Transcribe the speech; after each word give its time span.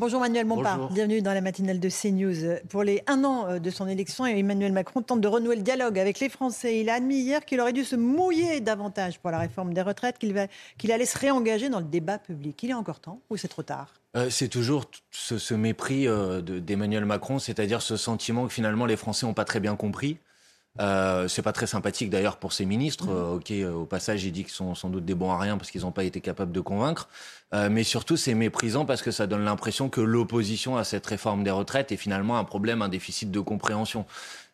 Bonjour 0.00 0.20
Manuel 0.20 0.46
Bonjour. 0.46 0.90
bienvenue 0.94 1.20
dans 1.20 1.34
la 1.34 1.42
matinale 1.42 1.78
de 1.78 1.88
CNews. 1.90 2.58
Pour 2.70 2.84
les 2.84 3.02
un 3.06 3.22
an 3.22 3.46
euh, 3.50 3.58
de 3.58 3.68
son 3.68 3.86
élection, 3.86 4.24
Emmanuel 4.24 4.72
Macron 4.72 5.02
tente 5.02 5.20
de 5.20 5.28
renouer 5.28 5.56
le 5.56 5.62
dialogue 5.62 5.98
avec 5.98 6.20
les 6.20 6.30
Français. 6.30 6.80
Il 6.80 6.88
a 6.88 6.94
admis 6.94 7.16
hier 7.20 7.44
qu'il 7.44 7.60
aurait 7.60 7.74
dû 7.74 7.84
se 7.84 7.96
mouiller 7.96 8.60
davantage 8.62 9.18
pour 9.18 9.30
la 9.30 9.38
réforme 9.38 9.74
des 9.74 9.82
retraites, 9.82 10.16
qu'il 10.18 10.90
allait 10.90 11.04
se 11.04 11.18
réengager 11.18 11.68
dans 11.68 11.80
le 11.80 11.84
débat 11.84 12.16
public. 12.16 12.62
Il 12.62 12.70
est 12.70 12.74
encore 12.74 13.00
temps 13.00 13.20
ou 13.28 13.36
c'est 13.36 13.48
trop 13.48 13.62
tard? 13.62 13.92
Euh, 14.16 14.30
c'est 14.30 14.48
toujours 14.48 14.86
ce, 15.10 15.36
ce 15.36 15.52
mépris 15.52 16.08
euh, 16.08 16.40
de- 16.40 16.60
d'Emmanuel 16.60 17.04
Macron, 17.04 17.38
c'est-à-dire 17.38 17.82
ce 17.82 17.98
sentiment 17.98 18.46
que 18.46 18.54
finalement 18.54 18.86
les 18.86 18.96
Français 18.96 19.26
n'ont 19.26 19.34
pas 19.34 19.44
très 19.44 19.60
bien 19.60 19.76
compris. 19.76 20.16
Euh, 20.78 21.26
c'est 21.26 21.42
pas 21.42 21.52
très 21.52 21.66
sympathique 21.66 22.10
d'ailleurs 22.10 22.36
pour 22.36 22.52
ses 22.52 22.64
ministres. 22.64 23.08
Euh, 23.10 23.36
ok, 23.36 23.50
euh, 23.50 23.72
au 23.72 23.86
passage, 23.86 24.24
il 24.24 24.30
dit 24.30 24.44
qu'ils 24.44 24.52
sont 24.52 24.74
sans 24.74 24.88
doute 24.88 25.04
des 25.04 25.14
bons 25.14 25.32
à 25.32 25.38
rien 25.38 25.58
parce 25.58 25.70
qu'ils 25.70 25.80
n'ont 25.80 25.90
pas 25.90 26.04
été 26.04 26.20
capables 26.20 26.52
de 26.52 26.60
convaincre. 26.60 27.08
Euh, 27.52 27.68
mais 27.68 27.82
surtout, 27.82 28.16
c'est 28.16 28.34
méprisant 28.34 28.86
parce 28.86 29.02
que 29.02 29.10
ça 29.10 29.26
donne 29.26 29.44
l'impression 29.44 29.88
que 29.88 30.00
l'opposition 30.00 30.76
à 30.76 30.84
cette 30.84 31.04
réforme 31.06 31.42
des 31.42 31.50
retraites 31.50 31.90
est 31.90 31.96
finalement 31.96 32.38
un 32.38 32.44
problème, 32.44 32.82
un 32.82 32.88
déficit 32.88 33.32
de 33.32 33.40
compréhension. 33.40 34.06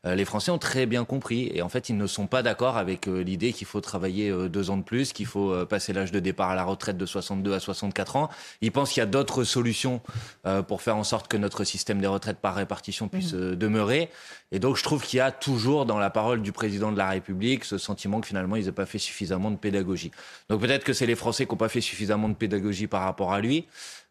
Euh, 0.06 0.14
les 0.14 0.24
Français 0.24 0.50
ont 0.50 0.58
très 0.58 0.86
bien 0.86 1.04
compris 1.04 1.50
et 1.52 1.62
en 1.62 1.68
fait, 1.68 1.88
ils 1.88 1.96
ne 1.96 2.06
sont 2.06 2.26
pas 2.26 2.42
d'accord 2.42 2.76
avec 2.76 3.08
euh, 3.08 3.22
l'idée 3.22 3.52
qu'il 3.52 3.66
faut 3.66 3.80
travailler 3.80 4.30
euh, 4.30 4.48
deux 4.48 4.70
ans 4.70 4.76
de 4.76 4.82
plus, 4.82 5.12
qu'il 5.12 5.26
faut 5.26 5.66
passer 5.66 5.92
l'âge 5.92 6.12
de 6.12 6.20
départ 6.20 6.50
à 6.50 6.54
la 6.54 6.64
retraite 6.64 6.96
de 6.96 7.06
62 7.06 7.54
à 7.54 7.60
64 7.60 8.16
ans. 8.16 8.30
Ils 8.60 8.72
pensent 8.72 8.92
qu'il 8.92 9.00
y 9.00 9.02
a 9.02 9.06
d'autres 9.06 9.44
solutions 9.44 10.00
euh, 10.46 10.62
pour 10.62 10.82
faire 10.82 10.96
en 10.96 11.04
sorte 11.04 11.28
que 11.28 11.36
notre 11.36 11.64
système 11.64 12.00
des 12.00 12.06
retraites 12.06 12.38
par 12.38 12.54
répartition 12.54 13.08
puisse 13.08 13.34
euh, 13.34 13.56
demeurer. 13.56 14.10
Et 14.52 14.58
donc, 14.58 14.76
je 14.76 14.82
trouve 14.82 15.02
qu'il 15.02 15.16
y 15.16 15.20
a 15.20 15.32
toujours 15.32 15.86
dans 15.86 15.98
la 15.98 16.10
parole 16.10 16.40
du 16.42 16.52
président 16.52 16.92
de 16.92 16.98
la 16.98 17.08
République 17.08 17.64
ce 17.64 17.78
sentiment 17.78 18.20
que 18.20 18.28
finalement, 18.28 18.56
ils 18.56 18.66
n'ont 18.66 18.72
pas 18.72 18.86
fait 18.86 18.98
suffisamment 18.98 19.50
de 19.50 19.56
pédagogie. 19.56 20.12
Donc, 20.48 20.60
peut-être 20.60 20.84
que 20.84 20.92
c'est 20.92 21.06
les 21.06 21.16
Français 21.16 21.46
qui 21.46 21.52
n'ont 21.52 21.58
pas 21.58 21.68
fait 21.68 21.80
suffisamment 21.80 22.28
de 22.28 22.34
pédagogie 22.34 22.86
par 22.86 23.02
rapport 23.02 23.32
à 23.32 23.40
lui. 23.40 23.66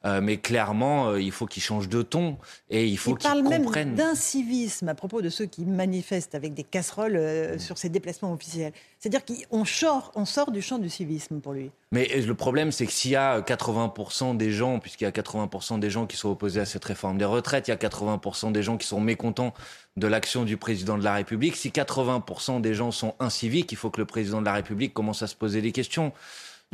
Euh, 0.05 0.21
mais 0.21 0.37
clairement, 0.37 1.09
euh, 1.09 1.21
il 1.21 1.31
faut 1.31 1.47
qu'il 1.47 1.63
change 1.63 1.89
de 1.89 2.03
ton 2.03 2.37
et 2.69 2.85
il 2.85 2.97
faut 2.97 3.11
Il 3.11 3.17
qu'il 3.17 3.29
parle 3.29 3.47
même 3.47 3.95
d'incivisme 3.95 4.87
à 4.87 4.93
propos 4.93 5.21
de 5.21 5.29
ceux 5.29 5.45
qui 5.45 5.65
manifestent 5.65 6.35
avec 6.35 6.53
des 6.53 6.63
casseroles 6.63 7.15
euh, 7.15 7.57
sur 7.57 7.79
ces 7.79 7.89
déplacements 7.89 8.31
officiels. 8.31 8.71
C'est-à-dire 8.99 9.21
qu'on 9.25 9.65
sort, 9.65 10.11
on 10.15 10.25
sort 10.25 10.51
du 10.51 10.61
champ 10.61 10.77
du 10.77 10.89
civisme 10.89 11.39
pour 11.39 11.53
lui. 11.53 11.71
Mais 11.91 12.07
le 12.21 12.35
problème, 12.35 12.71
c'est 12.71 12.85
que 12.85 12.91
s'il 12.91 13.11
y 13.11 13.15
a 13.15 13.41
80% 13.41 14.37
des 14.37 14.51
gens, 14.51 14.79
puisqu'il 14.79 15.05
y 15.05 15.07
a 15.07 15.11
80% 15.11 15.79
des 15.79 15.89
gens 15.89 16.05
qui 16.05 16.17
sont 16.17 16.29
opposés 16.29 16.59
à 16.59 16.65
cette 16.65 16.85
réforme 16.85 17.17
des 17.17 17.25
retraites, 17.25 17.67
il 17.67 17.71
y 17.71 17.73
a 17.73 17.77
80% 17.77 18.51
des 18.51 18.61
gens 18.61 18.77
qui 18.77 18.85
sont 18.85 19.01
mécontents 19.01 19.53
de 19.97 20.07
l'action 20.07 20.43
du 20.43 20.57
président 20.57 20.97
de 20.97 21.03
la 21.03 21.13
République, 21.13 21.55
si 21.55 21.69
80% 21.69 22.61
des 22.61 22.73
gens 22.73 22.91
sont 22.91 23.15
inciviques, 23.19 23.71
il 23.71 23.77
faut 23.77 23.89
que 23.89 24.01
le 24.01 24.05
président 24.05 24.41
de 24.41 24.45
la 24.45 24.53
République 24.53 24.93
commence 24.93 25.23
à 25.23 25.27
se 25.27 25.35
poser 25.35 25.61
des 25.61 25.71
questions. 25.71 26.11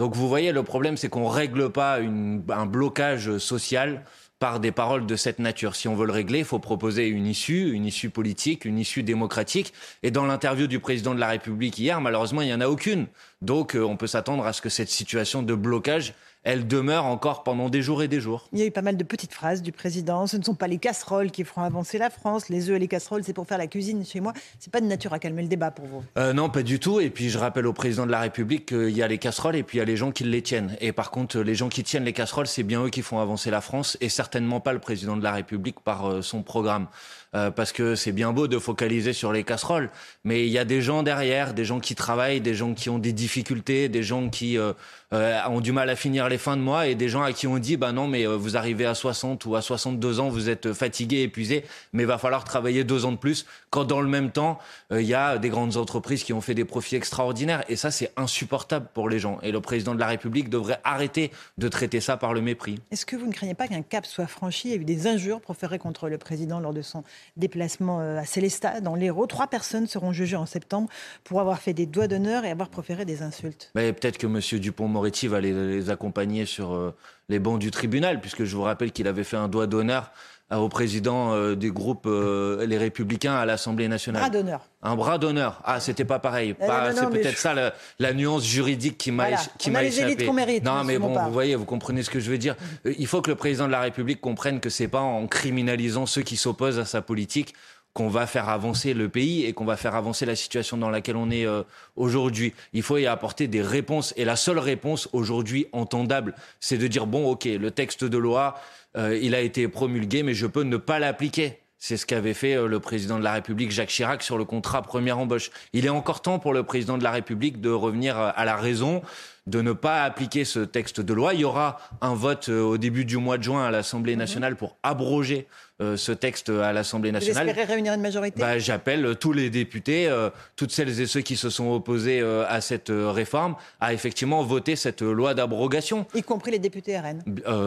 Donc 0.01 0.15
vous 0.15 0.27
voyez, 0.27 0.51
le 0.51 0.63
problème, 0.63 0.97
c'est 0.97 1.09
qu'on 1.09 1.27
règle 1.27 1.69
pas 1.69 1.99
un 1.99 2.65
blocage 2.65 3.37
social 3.37 4.03
par 4.39 4.59
des 4.59 4.71
paroles 4.71 5.05
de 5.05 5.15
cette 5.15 5.37
nature. 5.37 5.75
Si 5.75 5.87
on 5.87 5.93
veut 5.93 6.07
le 6.07 6.11
régler, 6.11 6.39
il 6.39 6.45
faut 6.45 6.57
proposer 6.57 7.05
une 7.05 7.27
issue, 7.27 7.71
une 7.71 7.85
issue 7.85 8.09
politique, 8.09 8.65
une 8.65 8.79
issue 8.79 9.03
démocratique. 9.03 9.73
Et 10.01 10.09
dans 10.09 10.25
l'interview 10.25 10.65
du 10.65 10.79
président 10.79 11.13
de 11.13 11.19
la 11.19 11.27
République 11.27 11.77
hier, 11.77 12.01
malheureusement, 12.01 12.41
il 12.41 12.47
n'y 12.47 12.53
en 12.55 12.61
a 12.61 12.67
aucune. 12.67 13.05
Donc 13.43 13.75
euh, 13.75 13.83
on 13.83 13.95
peut 13.95 14.07
s'attendre 14.07 14.43
à 14.43 14.53
ce 14.53 14.63
que 14.63 14.69
cette 14.69 14.89
situation 14.89 15.43
de 15.43 15.53
blocage, 15.53 16.15
elle 16.43 16.67
demeure 16.67 17.05
encore 17.05 17.43
pendant 17.43 17.69
des 17.69 17.81
jours 17.81 18.01
et 18.01 18.07
des 18.07 18.19
jours. 18.19 18.47
Il 18.51 18.59
y 18.59 18.63
a 18.63 18.65
eu 18.65 18.71
pas 18.71 18.81
mal 18.81 18.97
de 18.97 19.03
petites 19.03 19.33
phrases 19.33 19.61
du 19.61 19.71
président. 19.71 20.25
Ce 20.25 20.37
ne 20.37 20.43
sont 20.43 20.55
pas 20.55 20.67
les 20.67 20.79
casseroles 20.79 21.29
qui 21.29 21.43
feront 21.43 21.61
avancer 21.61 21.97
la 21.97 22.09
France. 22.09 22.49
Les 22.49 22.69
œufs 22.69 22.77
et 22.77 22.79
les 22.79 22.87
casseroles, 22.87 23.23
c'est 23.23 23.33
pour 23.33 23.47
faire 23.47 23.59
la 23.59 23.67
cuisine 23.67 24.03
chez 24.05 24.19
moi. 24.21 24.33
C'est 24.59 24.71
pas 24.71 24.81
de 24.81 24.87
nature 24.87 25.13
à 25.13 25.19
calmer 25.19 25.43
le 25.43 25.47
débat 25.47 25.69
pour 25.69 25.85
vous. 25.85 26.03
Euh, 26.17 26.33
non, 26.33 26.49
pas 26.49 26.63
du 26.63 26.79
tout. 26.79 26.99
Et 26.99 27.09
puis 27.09 27.29
je 27.29 27.37
rappelle 27.37 27.67
au 27.67 27.73
président 27.73 28.05
de 28.05 28.11
la 28.11 28.19
République 28.19 28.67
qu'il 28.67 28.89
y 28.89 29.03
a 29.03 29.07
les 29.07 29.19
casseroles 29.19 29.55
et 29.55 29.63
puis 29.63 29.77
il 29.77 29.79
y 29.79 29.83
a 29.83 29.85
les 29.85 29.97
gens 29.97 30.11
qui 30.11 30.23
les 30.23 30.41
tiennent. 30.41 30.75
Et 30.81 30.91
par 30.91 31.11
contre, 31.11 31.39
les 31.39 31.55
gens 31.55 31.69
qui 31.69 31.83
tiennent 31.83 32.05
les 32.05 32.13
casseroles, 32.13 32.47
c'est 32.47 32.63
bien 32.63 32.83
eux 32.83 32.89
qui 32.89 33.03
font 33.03 33.19
avancer 33.19 33.51
la 33.51 33.61
France 33.61 33.97
et 34.01 34.09
certainement 34.09 34.59
pas 34.59 34.73
le 34.73 34.79
président 34.79 35.17
de 35.17 35.23
la 35.23 35.33
République 35.33 35.79
par 35.81 36.09
euh, 36.09 36.21
son 36.21 36.41
programme. 36.41 36.87
Euh, 37.33 37.49
parce 37.49 37.71
que 37.71 37.95
c'est 37.95 38.11
bien 38.11 38.33
beau 38.33 38.49
de 38.49 38.59
focaliser 38.59 39.13
sur 39.13 39.31
les 39.31 39.45
casseroles, 39.45 39.89
mais 40.25 40.45
il 40.45 40.51
y 40.51 40.57
a 40.57 40.65
des 40.65 40.81
gens 40.81 41.01
derrière, 41.01 41.53
des 41.53 41.63
gens 41.63 41.79
qui 41.79 41.95
travaillent, 41.95 42.41
des 42.41 42.53
gens 42.53 42.73
qui 42.73 42.89
ont 42.89 42.99
des 42.99 43.13
difficultés, 43.13 43.87
des 43.87 44.03
gens 44.03 44.27
qui 44.27 44.57
euh, 44.57 44.73
euh, 45.13 45.39
ont 45.47 45.61
du 45.61 45.71
mal 45.71 45.89
à 45.89 45.95
finir 45.95 46.27
les 46.27 46.37
fins 46.37 46.57
de 46.57 46.61
mois 46.61 46.87
et 46.87 46.95
des 46.95 47.07
gens 47.07 47.21
à 47.21 47.31
qui 47.31 47.47
on 47.47 47.57
dit 47.57 47.77
bah 47.77 47.93
non 47.93 48.05
mais 48.05 48.25
vous 48.25 48.57
arrivez 48.57 48.85
à 48.85 48.95
60 48.95 49.45
ou 49.45 49.55
à 49.55 49.61
62 49.61 50.19
ans, 50.19 50.27
vous 50.27 50.49
êtes 50.49 50.73
fatigué, 50.73 51.21
épuisé, 51.21 51.63
mais 51.93 52.03
va 52.03 52.17
falloir 52.17 52.43
travailler 52.43 52.83
deux 52.83 53.05
ans 53.05 53.13
de 53.13 53.17
plus. 53.17 53.45
Quand 53.69 53.85
dans 53.85 54.01
le 54.01 54.09
même 54.09 54.31
temps 54.31 54.59
il 54.91 55.01
y 55.01 55.13
a 55.13 55.37
des 55.37 55.49
grandes 55.49 55.77
entreprises 55.77 56.25
qui 56.25 56.33
ont 56.33 56.41
fait 56.41 56.53
des 56.53 56.65
profits 56.65 56.97
extraordinaires 56.97 57.63
et 57.69 57.77
ça 57.77 57.91
c'est 57.91 58.11
insupportable 58.17 58.87
pour 58.93 59.07
les 59.07 59.19
gens. 59.19 59.39
Et 59.41 59.53
le 59.53 59.61
président 59.61 59.95
de 59.95 59.99
la 60.01 60.07
République 60.07 60.49
devrait 60.49 60.81
arrêter 60.83 61.31
de 61.57 61.69
traiter 61.69 62.01
ça 62.01 62.17
par 62.17 62.33
le 62.33 62.41
mépris. 62.41 62.79
Est-ce 62.91 63.05
que 63.05 63.15
vous 63.15 63.25
ne 63.25 63.31
craignez 63.31 63.53
pas 63.53 63.69
qu'un 63.69 63.83
cap 63.83 64.05
soit 64.05 64.27
franchi 64.27 64.67
Il 64.67 64.71
y 64.71 64.73
a 64.73 64.81
eu 64.81 64.85
des 64.85 65.07
injures 65.07 65.39
proférées 65.39 65.79
contre 65.79 66.09
le 66.09 66.17
président 66.17 66.59
lors 66.59 66.73
de 66.73 66.81
son 66.81 67.05
déplacement 67.37 68.01
euh, 68.01 68.17
à 68.17 68.25
Célestat, 68.25 68.81
dans 68.81 68.95
l'Hérault. 68.95 69.27
Trois 69.27 69.47
personnes 69.47 69.87
seront 69.87 70.11
jugées 70.11 70.35
en 70.35 70.45
septembre 70.45 70.89
pour 71.23 71.39
avoir 71.39 71.59
fait 71.59 71.73
des 71.73 71.85
doigts 71.85 72.07
d'honneur 72.07 72.45
et 72.45 72.51
avoir 72.51 72.69
proféré 72.69 73.05
des 73.05 73.21
insultes. 73.21 73.71
Mais 73.75 73.93
peut-être 73.93 74.17
que 74.17 74.27
M. 74.27 74.59
Dupont-Moretti 74.59 75.27
va 75.27 75.41
les, 75.41 75.89
accompagner 75.89 76.45
sur 76.45 76.73
euh, 76.73 76.95
les 77.29 77.39
bancs 77.39 77.59
du 77.59 77.71
tribunal, 77.71 78.19
puisque 78.21 78.43
je 78.43 78.55
vous 78.55 78.63
rappelle 78.63 78.91
qu'il 78.91 79.07
avait 79.07 79.23
fait 79.23 79.37
un 79.37 79.47
doigt 79.47 79.67
d'honneur 79.67 80.11
au 80.59 80.67
président 80.69 81.33
euh, 81.33 81.55
du 81.55 81.71
groupe 81.71 82.05
euh, 82.07 82.65
Les 82.65 82.77
Républicains 82.77 83.33
à 83.35 83.45
l'Assemblée 83.45 83.87
nationale. 83.87 84.21
Bras 84.21 84.29
d'honneur. 84.29 84.61
Un 84.83 84.95
bras 84.95 85.17
d'honneur. 85.17 85.61
Ah, 85.63 85.79
c'était 85.79 86.05
pas 86.05 86.19
pareil. 86.19 86.55
Eh 86.59 86.65
c'est 86.95 87.09
peut-être 87.09 87.31
je- 87.35 87.41
ça 87.41 87.53
la, 87.53 87.73
la 87.99 88.13
nuance 88.13 88.43
juridique 88.43 88.97
qui 88.97 89.11
m'a 89.11 89.27
Voilà. 89.29 89.41
qui 89.57 89.71
m'a 89.71 89.83
échappé. 89.83 90.25
qu'on 90.25 90.33
mérite, 90.33 90.63
non, 90.63 90.83
monsieur 90.83 90.87
mais 90.87 90.97
bon, 90.99 91.17
vous 91.23 91.31
voyez, 91.31 91.55
vous 91.55 91.65
comprenez 91.65 92.03
ce 92.03 92.09
que 92.09 92.19
je 92.19 92.29
veux 92.31 92.37
dire. 92.37 92.55
Euh, 92.85 92.93
Il 92.97 93.07
faut 93.07 93.21
que 93.21 93.29
le 93.29 93.35
président 93.35 93.67
de 93.67 93.71
la 93.71 93.81
République 93.81 94.19
comprenne 94.19 94.59
que 94.59 94.69
c'est 94.69 94.87
pas 94.87 95.01
en 95.01 95.27
criminalisant 95.27 96.05
ceux 96.05 96.23
qui 96.23 96.35
s'opposent 96.37 96.79
à 96.79 96.85
sa 96.85 97.01
politique 97.01 97.53
qu'on 97.93 98.07
va 98.07 98.25
faire 98.27 98.49
avancer 98.49 98.93
le 98.93 99.09
pays 99.09 99.45
et 99.45 99.53
qu'on 99.53 99.65
va 99.65 99.75
faire 99.75 99.95
avancer 99.95 100.25
la 100.25 100.35
situation 100.35 100.77
dans 100.77 100.89
laquelle 100.89 101.15
on 101.17 101.29
est 101.29 101.45
euh, 101.45 101.63
aujourd'hui. 101.95 102.53
Il 102.73 102.83
faut 102.83 102.97
y 102.97 103.05
apporter 103.05 103.47
des 103.47 103.61
réponses. 103.61 104.13
Et 104.17 104.25
la 104.25 104.35
seule 104.35 104.59
réponse 104.59 105.09
aujourd'hui 105.13 105.67
entendable, 105.71 106.35
c'est 106.59 106.77
de 106.77 106.87
dire, 106.87 107.05
bon, 107.05 107.29
OK, 107.29 107.45
le 107.45 107.71
texte 107.71 108.03
de 108.03 108.17
loi, 108.17 108.55
euh, 108.97 109.17
il 109.21 109.35
a 109.35 109.41
été 109.41 109.67
promulgué, 109.67 110.23
mais 110.23 110.33
je 110.33 110.47
peux 110.47 110.63
ne 110.63 110.77
pas 110.77 110.99
l'appliquer. 110.99 111.61
C'est 111.83 111.97
ce 111.97 112.05
qu'avait 112.05 112.35
fait 112.35 112.53
euh, 112.53 112.67
le 112.67 112.79
président 112.79 113.17
de 113.17 113.23
la 113.23 113.33
République, 113.33 113.71
Jacques 113.71 113.89
Chirac, 113.89 114.21
sur 114.21 114.37
le 114.37 114.45
contrat 114.45 114.83
première 114.83 115.17
embauche. 115.17 115.49
Il 115.73 115.87
est 115.87 115.89
encore 115.89 116.21
temps 116.21 116.37
pour 116.37 116.53
le 116.53 116.61
président 116.61 116.95
de 116.95 117.03
la 117.03 117.09
République 117.09 117.59
de 117.59 117.71
revenir 117.71 118.19
euh, 118.19 118.29
à 118.35 118.45
la 118.45 118.55
raison, 118.55 119.01
de 119.47 119.61
ne 119.61 119.73
pas 119.73 120.03
appliquer 120.03 120.45
ce 120.45 120.59
texte 120.59 121.01
de 121.01 121.13
loi. 121.13 121.33
Il 121.33 121.39
y 121.41 121.45
aura 121.45 121.79
un 122.01 122.13
vote 122.13 122.49
euh, 122.49 122.61
au 122.61 122.77
début 122.77 123.05
du 123.05 123.17
mois 123.17 123.37
de 123.37 123.43
juin 123.43 123.65
à 123.65 123.71
l'Assemblée 123.71 124.15
nationale 124.15 124.55
pour 124.55 124.77
abroger 124.83 125.47
euh, 125.81 125.97
ce 125.97 126.11
texte 126.11 126.49
à 126.49 126.73
l'Assemblée 126.73 127.09
Vous 127.09 127.15
nationale. 127.15 127.49
espérez 127.49 127.65
réunir 127.73 127.93
une 127.93 128.01
majorité? 128.01 128.39
Bah, 128.39 128.59
J'appelle 128.59 129.03
euh, 129.03 129.15
tous 129.15 129.33
les 129.33 129.49
députés, 129.49 130.07
euh, 130.07 130.29
toutes 130.55 130.71
celles 130.71 130.99
et 131.01 131.07
ceux 131.07 131.21
qui 131.21 131.35
se 131.35 131.49
sont 131.49 131.71
opposés 131.71 132.19
euh, 132.21 132.45
à 132.47 132.61
cette 132.61 132.91
réforme, 132.93 133.55
à 133.79 133.93
effectivement 133.93 134.43
voter 134.43 134.75
cette 134.75 135.01
loi 135.01 135.33
d'abrogation. 135.33 136.05
Y 136.13 136.21
compris 136.21 136.51
les 136.51 136.59
députés 136.59 136.99
RN. 136.99 137.23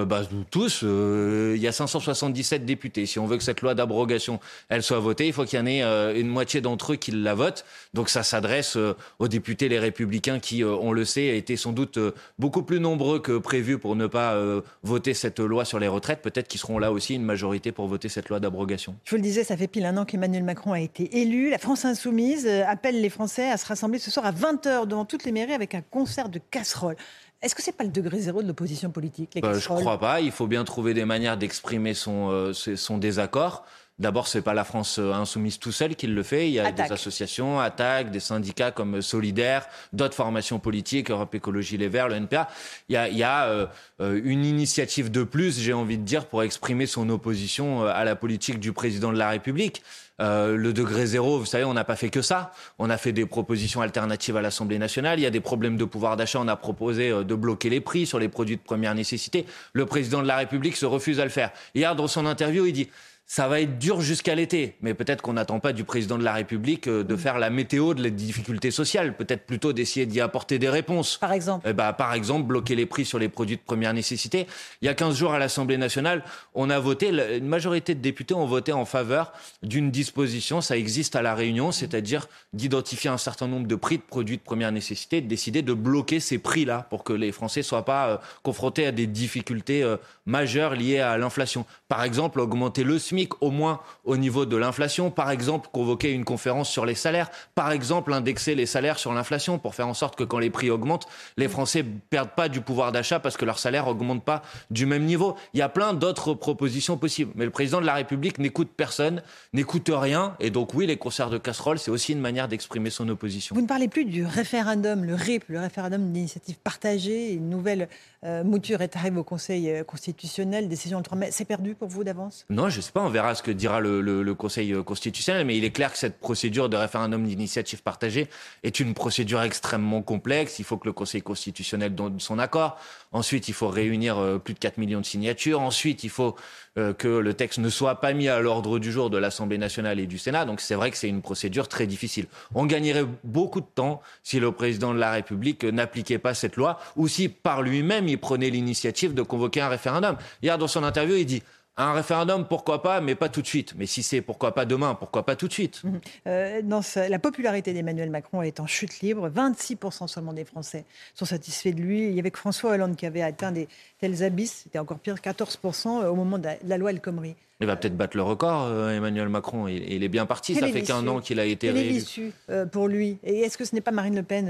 Bah, 0.07 0.23
tous, 0.53 0.83
il 0.83 1.61
y 1.61 1.67
a 1.67 1.73
577 1.73 2.65
députés. 2.65 3.07
Si 3.07 3.19
on 3.19 3.27
veut 3.27 3.37
que 3.37 3.43
cette 3.43 3.63
loi 3.63 3.75
d'abrogation, 3.75 4.39
elle 4.69 4.85
soit 4.85 5.01
votée, 5.01 5.27
il 5.27 5.33
faut 5.33 5.45
qu'il 5.45 5.59
y 5.59 5.63
en 5.63 5.67
ait 5.67 5.83
une 6.21 6.29
moitié 6.29 6.61
d'entre 6.61 6.93
eux 6.93 6.97
qui 6.97 7.11
la 7.11 7.35
votent. 7.35 7.65
Donc 7.95 8.09
ça 8.09 8.23
s'adresse 8.23 8.79
aux 9.19 9.29
députés 9.29 9.69
les 9.69 9.81
républicains 9.81 10.39
qui, 10.39 10.63
on 10.63 10.93
le 10.93 11.05
sait, 11.05 11.37
étaient 11.37 11.57
sans 11.65 11.73
doute 11.73 11.97
euh, 11.97 12.13
beaucoup 12.39 12.63
plus 12.63 12.79
nombreux 12.79 13.21
que 13.21 13.39
prévu 13.39 13.79
pour 13.79 13.97
ne 13.97 14.07
pas 14.07 14.35
euh, 14.35 14.61
voter 14.83 15.15
cette 15.15 15.41
loi 15.41 15.65
sur 15.65 15.79
les 15.79 15.89
retraites. 15.89 16.21
Peut-être 16.21 16.47
qu'ils 16.47 16.61
seront 16.61 16.79
là 16.79 16.93
aussi 16.93 17.15
une 17.15 17.25
majorité 17.25 17.73
pour 17.73 17.87
voter 17.87 18.11
cette 18.11 18.29
loi 18.29 18.39
d'abrogation. 18.39 18.95
Je 19.05 19.11
vous 19.13 19.17
le 19.17 19.23
disais, 19.23 19.45
ça 19.45 19.57
fait 19.57 19.67
pile 19.67 19.87
un 19.87 19.97
an 19.97 20.05
qu'Emmanuel 20.05 20.45
Macron 20.45 20.73
a 20.73 20.81
été 20.81 21.21
élu. 21.23 21.49
La 21.49 21.57
France 21.59 21.87
insoumise 21.87 22.47
euh, 22.47 22.65
appelle 22.67 23.01
les 23.01 23.09
Français 23.09 23.51
à 23.51 23.57
se 23.57 23.65
rassembler 23.67 23.99
ce 23.99 24.11
soir 24.11 24.27
à 24.27 24.33
20h 24.33 24.87
devant 24.87 25.07
toutes 25.07 25.25
les 25.25 25.33
mairies 25.33 25.55
avec 25.55 25.75
un 25.75 25.81
concert 25.81 26.29
de 26.29 26.39
casseroles. 26.51 26.97
Est-ce 27.41 27.55
que 27.55 27.63
c'est 27.63 27.77
pas 27.77 27.85
le 27.85 27.91
degré 27.91 28.19
zéro 28.21 28.43
de 28.43 28.49
l'opposition 28.49 28.91
politique, 28.91 29.31
les 29.35 29.41
Bah, 29.41 29.49
je 29.53 29.59
casseroles? 29.59 29.81
crois 29.81 29.99
pas. 29.99 30.21
Il 30.21 30.33
faut 30.33 30.47
bien 30.47 30.65
trouver 30.65 30.93
des 30.93 31.05
manières 31.07 31.37
d'exprimer 31.39 31.93
euh, 32.07 32.53
son 32.53 32.99
désaccord. 32.99 33.65
D'abord, 34.01 34.27
c'est 34.27 34.43
pas 34.43 34.55
la 34.55 34.65
France 34.65 34.99
euh, 34.99 35.13
insoumise 35.13 35.61
tout 35.61 35.71
seul 35.71 35.95
qui 35.95 36.09
le 36.09 36.23
fait. 36.25 36.49
Il 36.49 36.55
y 36.55 36.59
a 36.59 36.73
des 36.73 36.83
associations, 36.83 37.61
attaques, 37.61 38.11
des 38.11 38.19
syndicats 38.19 38.73
comme 38.73 39.01
Solidaire, 39.01 39.67
d'autres 39.93 40.17
formations 40.17 40.59
politiques, 40.59 41.13
Europe 41.13 41.33
Écologie 41.33 41.77
Les 41.77 41.89
Verts, 41.89 42.09
le 42.09 42.17
NPA. 42.17 42.49
Il 42.89 42.95
y 42.95 42.97
a, 42.97 43.09
il 43.09 43.17
y 43.17 43.23
a 43.23 43.45
euh, 43.45 43.67
euh, 44.01 44.21
une 44.25 44.45
initiative 44.45 45.13
de 45.13 45.23
plus, 45.23 45.61
j'ai 45.61 45.73
envie 45.73 45.97
de 45.97 46.03
dire, 46.03 46.27
pour 46.27 46.43
exprimer 46.43 46.87
son 46.87 47.09
opposition 47.09 47.85
à 47.85 48.05
la 48.05 48.17
politique 48.17 48.59
du 48.59 48.73
président 48.73 49.13
de 49.13 49.19
la 49.19 49.29
République. 49.29 49.81
Euh, 50.21 50.57
le 50.57 50.73
degré 50.73 51.07
zéro, 51.07 51.39
vous 51.39 51.47
savez, 51.47 51.65
on 51.65 51.75
n'a 51.75 51.85
pas 51.85 51.97
fait 51.97 52.09
que 52.09 52.23
ça. 52.23 52.53
On 52.81 52.91
a 52.91 52.97
fait 52.97 53.13
des 53.13 53.27
propositions 53.27 53.81
alternatives 53.81 54.37
à 54.37 54.43
l'Assemblée 54.43 54.79
nationale. 54.79 55.21
Il 55.21 55.23
y 55.23 55.27
a 55.27 55.31
des 55.31 55.41
problèmes 55.41 55.77
de 55.77 55.85
pouvoir 55.85 56.17
d'achat. 56.17 56.41
On 56.41 56.49
a 56.49 56.57
proposé 56.57 57.11
de 57.11 57.35
bloquer 57.35 57.71
les 57.71 57.81
prix 57.81 58.07
sur 58.07 58.19
les 58.19 58.29
produits 58.29 58.57
de 58.57 58.63
première 58.63 58.95
nécessité. 58.95 59.47
Le 59.73 59.87
président 59.87 60.21
de 60.21 60.27
la 60.27 60.37
République 60.37 60.77
se 60.77 60.87
refuse 60.87 61.21
à 61.21 61.25
le 61.25 61.31
faire. 61.31 61.51
Hier, 61.75 61.95
dans 61.95 62.09
son 62.09 62.27
interview, 62.27 62.67
il 62.67 62.73
dit 62.73 62.89
ça 63.27 63.49
va 63.49 63.61
être 63.61 63.79
dur 63.79 64.03
jusqu'à 64.03 64.35
l'été, 64.35 64.77
mais 64.83 64.93
peut-être 64.93 65.23
qu'on 65.23 65.33
n'attend 65.33 65.59
pas 65.59 65.73
du 65.73 65.85
président 65.85 66.19
de 66.19 66.25
la 66.25 66.35
République 66.35 66.87
euh, 66.89 67.03
de 67.03 67.17
faire 67.17 67.39
la 67.39 67.49
météo 67.49 67.95
de 67.95 68.03
les 68.03 68.11
difficultés 68.11 68.71
sociales, 68.71 69.17
peut-être 69.17 69.47
plutôt 69.47 69.73
d'essayer 69.73 70.05
d'y 70.05 70.21
apporter 70.21 70.59
des 70.59 70.69
réponses. 70.69 71.17
Par 71.17 71.33
exemple 71.33 71.67
eh 71.69 71.73
ben, 71.73 71.95
Par 71.95 72.13
exemple, 72.13 72.47
bloquer 72.47 72.75
les 72.75 72.85
prix 72.85 73.07
sur 73.07 73.19
les 73.19 73.31
produits 73.31 73.57
de 73.57 73.63
première 73.63 73.95
nécessité. 73.95 74.47
Il 74.83 74.87
y 74.87 74.89
a 74.89 74.95
15 74.95 75.17
jours 75.17 75.33
à 75.33 75.39
l'Assemblée 75.39 75.79
nationale, 75.79 76.23
on 76.55 76.69
a 76.69 76.79
voté, 76.79 77.09
une 77.09 77.49
majorité 77.49 77.95
de 77.95 78.01
députés 78.01 78.35
ont 78.35 78.47
voté 78.47 78.73
en 78.73 78.85
faveur 78.85 79.33
d'une 79.63 79.91
disposition, 79.91 80.61
ça 80.61 80.77
existe 80.77 81.17
à 81.17 81.23
La 81.23 81.35
Réunion, 81.35 81.73
c'est-à-dire 81.73 82.29
d'identifier 82.53 83.09
un 83.09 83.19
certain 83.19 83.49
nombre 83.49 83.67
de 83.67 83.75
prix 83.75 83.97
de 83.97 84.03
produits 84.03 84.37
de 84.37 84.43
première 84.43 84.71
nécessité, 84.71 85.23
de 85.23 85.29
décider 85.29 85.63
de 85.63 85.73
bloquer 85.73 86.21
ces 86.21 86.39
prix-là 86.39 86.87
pour 86.91 87.05
que 87.05 87.13
les 87.13 87.33
Français 87.33 87.61
ne 87.61 87.65
soient 87.65 87.85
pas 87.85 88.09
euh, 88.09 88.17
confrontés 88.43 88.87
à 88.87 88.93
des 88.93 89.07
difficultés 89.07 89.83
euh, 89.83 89.97
majeures 90.27 90.75
liées 90.75 91.01
à 91.01 91.17
l'inflation. 91.17 91.65
Par 91.89 92.03
exemple, 92.03 92.41
augmenter 92.41 92.85
le 92.85 92.99
au 93.41 93.51
moins 93.51 93.81
au 94.05 94.17
niveau 94.17 94.47
de 94.47 94.57
l'inflation. 94.57 95.11
Par 95.11 95.31
exemple, 95.31 95.69
convoquer 95.73 96.13
une 96.13 96.25
conférence 96.25 96.69
sur 96.69 96.87
les 96.87 96.95
salaires. 96.95 97.31
Par 97.55 97.73
exemple, 97.73 98.13
indexer 98.13 98.55
les 98.55 98.67
salaires 98.67 98.99
sur 98.99 99.13
l'inflation 99.13 99.59
pour 99.59 99.75
faire 99.75 99.89
en 99.89 99.95
sorte 99.95 100.17
que 100.17 100.25
quand 100.25 100.39
les 100.39 100.51
prix 100.51 100.71
augmentent, 100.71 101.07
les 101.37 101.49
Français 101.49 101.85
perdent 102.11 102.35
pas 102.35 102.49
du 102.49 102.61
pouvoir 102.61 102.93
d'achat 102.93 103.21
parce 103.21 103.37
que 103.37 103.45
leur 103.45 103.59
salaire 103.59 103.89
augmente 103.89 104.25
pas 104.25 104.43
du 104.71 104.87
même 104.87 105.05
niveau. 105.05 105.37
Il 105.53 105.59
y 105.59 105.63
a 105.63 105.69
plein 105.69 105.95
d'autres 105.95 106.35
propositions 106.35 106.97
possibles. 106.97 107.33
Mais 107.35 107.45
le 107.45 107.51
président 107.51 107.81
de 107.81 107.87
la 107.87 107.95
République 107.95 108.39
n'écoute 108.39 108.71
personne, 108.77 109.23
n'écoute 109.53 109.91
rien. 109.93 110.37
Et 110.41 110.51
donc 110.51 110.75
oui, 110.75 110.87
les 110.87 110.97
concerts 110.97 111.31
de 111.31 111.39
casseroles, 111.39 111.79
c'est 111.79 111.91
aussi 111.91 112.13
une 112.13 112.21
manière 112.21 112.49
d'exprimer 112.49 112.91
son 112.91 113.09
opposition. 113.09 113.55
Vous 113.55 113.63
ne 113.63 113.67
parlez 113.67 113.89
plus 113.89 114.05
du 114.05 114.25
référendum, 114.25 115.05
le 115.05 115.15
RIP, 115.15 115.45
le 115.49 115.61
référendum 115.61 116.13
d'initiative 116.13 116.57
partagée, 116.57 117.33
une 117.33 117.49
nouvelle 117.49 117.89
euh, 118.25 118.43
mouture 118.43 118.81
est 118.81 118.97
arrivée 118.97 119.19
au 119.19 119.25
Conseil 119.25 119.71
euh, 119.71 119.85
constitutionnel, 119.85 120.69
décision 120.69 120.99
le 120.99 121.05
3 121.05 121.19
mai. 121.19 121.29
C'est 121.31 121.45
perdu 121.45 121.75
pour 121.75 121.89
vous 121.89 122.05
d'avance? 122.05 122.47
Non, 122.49 122.71
je 122.71 122.79
ne 122.79 122.83
sais 122.83 122.93
pas. 122.93 123.04
On 123.05 123.11
verra 123.11 123.35
ce 123.35 123.43
que 123.43 123.51
dira 123.51 123.81
le, 123.81 124.35
Conseil 124.35 124.73
euh, 124.73 124.83
constitutionnel. 124.83 125.47
Mais 125.47 125.57
il 125.57 125.65
est 125.65 125.71
clair 125.71 125.93
que 125.93 125.99
cette 125.99 126.19
procédure 126.19 126.69
de 126.69 126.77
référendum 126.77 127.25
d'initiative 127.27 127.83
partagée 127.83 128.29
est 128.63 128.81
une 128.81 128.95
procédure 128.95 129.43
extrêmement 129.43 130.03
complexe. 130.03 130.59
Il 130.59 130.65
faut 130.65 130.79
que 130.79 130.87
le 130.87 130.93
Conseil 130.93 131.23
constitutionnel 131.23 131.95
donne 131.95 132.19
son 132.19 132.39
accord. 132.39 132.79
Ensuite, 133.13 133.49
il 133.49 133.55
faut 133.55 133.69
réunir 133.69 134.41
plus 134.43 134.55
de 134.55 134.59
4 134.59 134.79
millions 134.79 135.01
de 135.01 135.07
signatures. 135.07 135.61
Ensuite, 135.61 136.03
il 136.03 136.11
faut 136.11 136.35
que 136.75 137.07
le 137.07 137.35
texte 137.35 137.61
ne 137.61 137.69
soit 137.69 138.01
pas 138.01 138.13
mis 138.13 138.29
à 138.29 138.41
l'ordre 138.41 138.81
du 138.81 138.91
jour 138.91 139.09
de 139.09 139.19
l'Assemblée 139.19 139.59
nationale 139.59 140.01
et 140.01 140.07
du 140.07 140.19
Sénat. 140.19 140.45
Donc 140.45 140.61
c'est 140.61 140.75
vrai 140.75 140.91
que 140.91 140.97
c'est 140.97 141.09
une 141.09 141.23
procédure 141.23 141.69
très 141.69 141.87
difficile. 141.87 142.27
On 142.55 142.67
gagnerait 142.67 143.07
beaucoup 143.23 143.61
de 143.61 143.67
temps 143.73 144.03
si 144.25 144.41
le 144.41 144.51
président 144.51 144.93
de 144.93 144.99
la 144.99 145.13
République 145.13 145.63
n'appliquait 145.63 146.19
pas 146.19 146.35
cette 146.35 146.57
loi 146.57 146.81
ou 146.97 147.07
si 147.07 147.29
par 147.29 147.63
lui-même 147.63 148.09
il 148.09 148.19
prenait 148.19 148.51
l'initiative 148.51 149.15
de 149.15 149.23
convoquer 149.23 149.61
un 149.61 149.69
référendum. 149.69 150.17
Hier, 150.43 150.59
dans 150.59 150.67
son 150.67 150.83
interview, 150.83 151.15
il 151.15 151.27
dit 151.27 151.43
un 151.77 151.93
référendum, 151.93 152.47
pourquoi 152.47 152.83
pas, 152.83 153.01
mais 153.01 153.15
pas 153.15 153.29
tout 153.29 153.43
de 153.43 153.47
suite. 153.47 153.75
Mais 153.77 153.87
si 153.87 154.03
c'est 154.03 154.21
pourquoi 154.21 154.55
pas 154.55 154.65
demain, 154.65 154.95
pourquoi 154.95 155.25
pas 155.27 155.35
tout 155.35 155.49
de 155.49 155.53
suite? 155.53 155.83
Mhm. 155.83 156.01
euh, 156.29 156.63
dans 156.63 156.83
La 157.09 157.19
popularité 157.19 157.73
d'Emmanuel 157.73 158.11
Macron 158.11 158.43
est 158.43 158.61
en 158.61 158.67
chute 158.67 159.01
libre. 159.01 159.29
26% 159.29 160.07
seulement 160.07 160.33
des 160.33 160.45
Français 160.45 160.85
sont 161.15 161.25
satisfaits 161.25 161.71
de 161.71 161.81
lui. 161.81 162.07
Il 162.09 162.15
y 162.15 162.21
avait 162.21 162.31
que 162.31 162.39
François 162.39 162.73
Hollande 162.73 162.97
qui 162.97 163.07
avait 163.07 163.23
atteint 163.23 163.51
des 163.51 163.69
tels 163.99 164.23
abysses. 164.23 164.63
C'était 164.65 164.79
encore 164.79 164.99
pire, 164.99 165.17
14% 165.17 166.07
au 166.07 166.15
moment 166.15 166.39
de 166.39 166.49
la, 166.65 166.79
loi 166.79 166.91
El 166.91 167.01
Khomri. 167.01 167.35
Il 167.61 167.67
va 167.67 167.77
peut-être 167.77 167.97
battre 167.97 168.17
le 168.17 168.23
record, 168.23 168.67
euh, 168.67 168.97
Emmanuel 168.97 169.29
Macron. 169.29 169.67
Il, 169.69 170.03
est 170.03 170.09
bien 170.09 170.27
parti. 170.27 170.55
Ça 170.55 170.69
fait 170.69 170.83
qu'un 170.83 171.07
an 171.09 171.21
qu'il 171.21 171.41
a 171.41 171.45
été 171.45 171.71
réélu. 171.71 172.03
Quel 172.15 172.57
est 172.57 172.67
pour 172.67 172.89
lui? 172.89 173.19
Et 173.25 173.41
est-ce 173.41 173.59
que 173.59 173.65
ce 173.65 173.75
n'est 173.75 173.81
pas 173.81 173.91
Marine 173.91 174.15
Le 174.15 174.23
Pen 174.23 174.47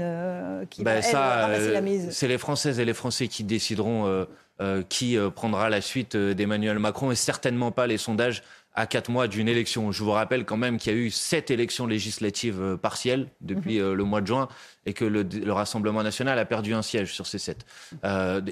qui 0.69 0.83
ben 0.83 1.01
va 1.01 1.57
la 1.57 1.81
mise? 1.81 2.09
C'est 2.11 2.27
les 2.27 2.37
Françaises 2.37 2.79
et 2.79 2.85
les 2.85 2.93
Français 2.93 3.27
qui 3.27 3.43
décideront 3.43 4.05
euh, 4.05 4.25
qui 4.89 5.17
euh, 5.17 5.29
prendra 5.29 5.69
la 5.69 5.81
suite 5.81 6.15
euh, 6.15 6.33
d'Emmanuel 6.33 6.79
Macron 6.79 7.11
et 7.11 7.15
certainement 7.15 7.71
pas 7.71 7.87
les 7.87 7.97
sondages 7.97 8.43
à 8.73 8.87
quatre 8.87 9.09
mois 9.09 9.27
d'une 9.27 9.47
élection. 9.47 9.91
Je 9.91 10.03
vous 10.03 10.11
rappelle 10.11 10.45
quand 10.45 10.57
même 10.57 10.77
qu'il 10.77 10.93
y 10.93 10.95
a 10.95 10.99
eu 10.99 11.09
sept 11.09 11.51
élections 11.51 11.87
législatives 11.87 12.77
partielles 12.81 13.27
depuis 13.41 13.79
mhm. 13.79 13.93
le 13.93 14.03
mois 14.03 14.19
de 14.21 14.27
juin 14.27 14.49
et 14.85 14.93
que 14.93 15.05
le, 15.05 15.25
Rassemblement 15.51 16.03
national 16.03 16.37
a 16.37 16.45
perdu 16.45 16.73
un 16.73 16.81
siège 16.81 17.13
sur 17.13 17.27
ces 17.27 17.39
sept. 17.39 17.65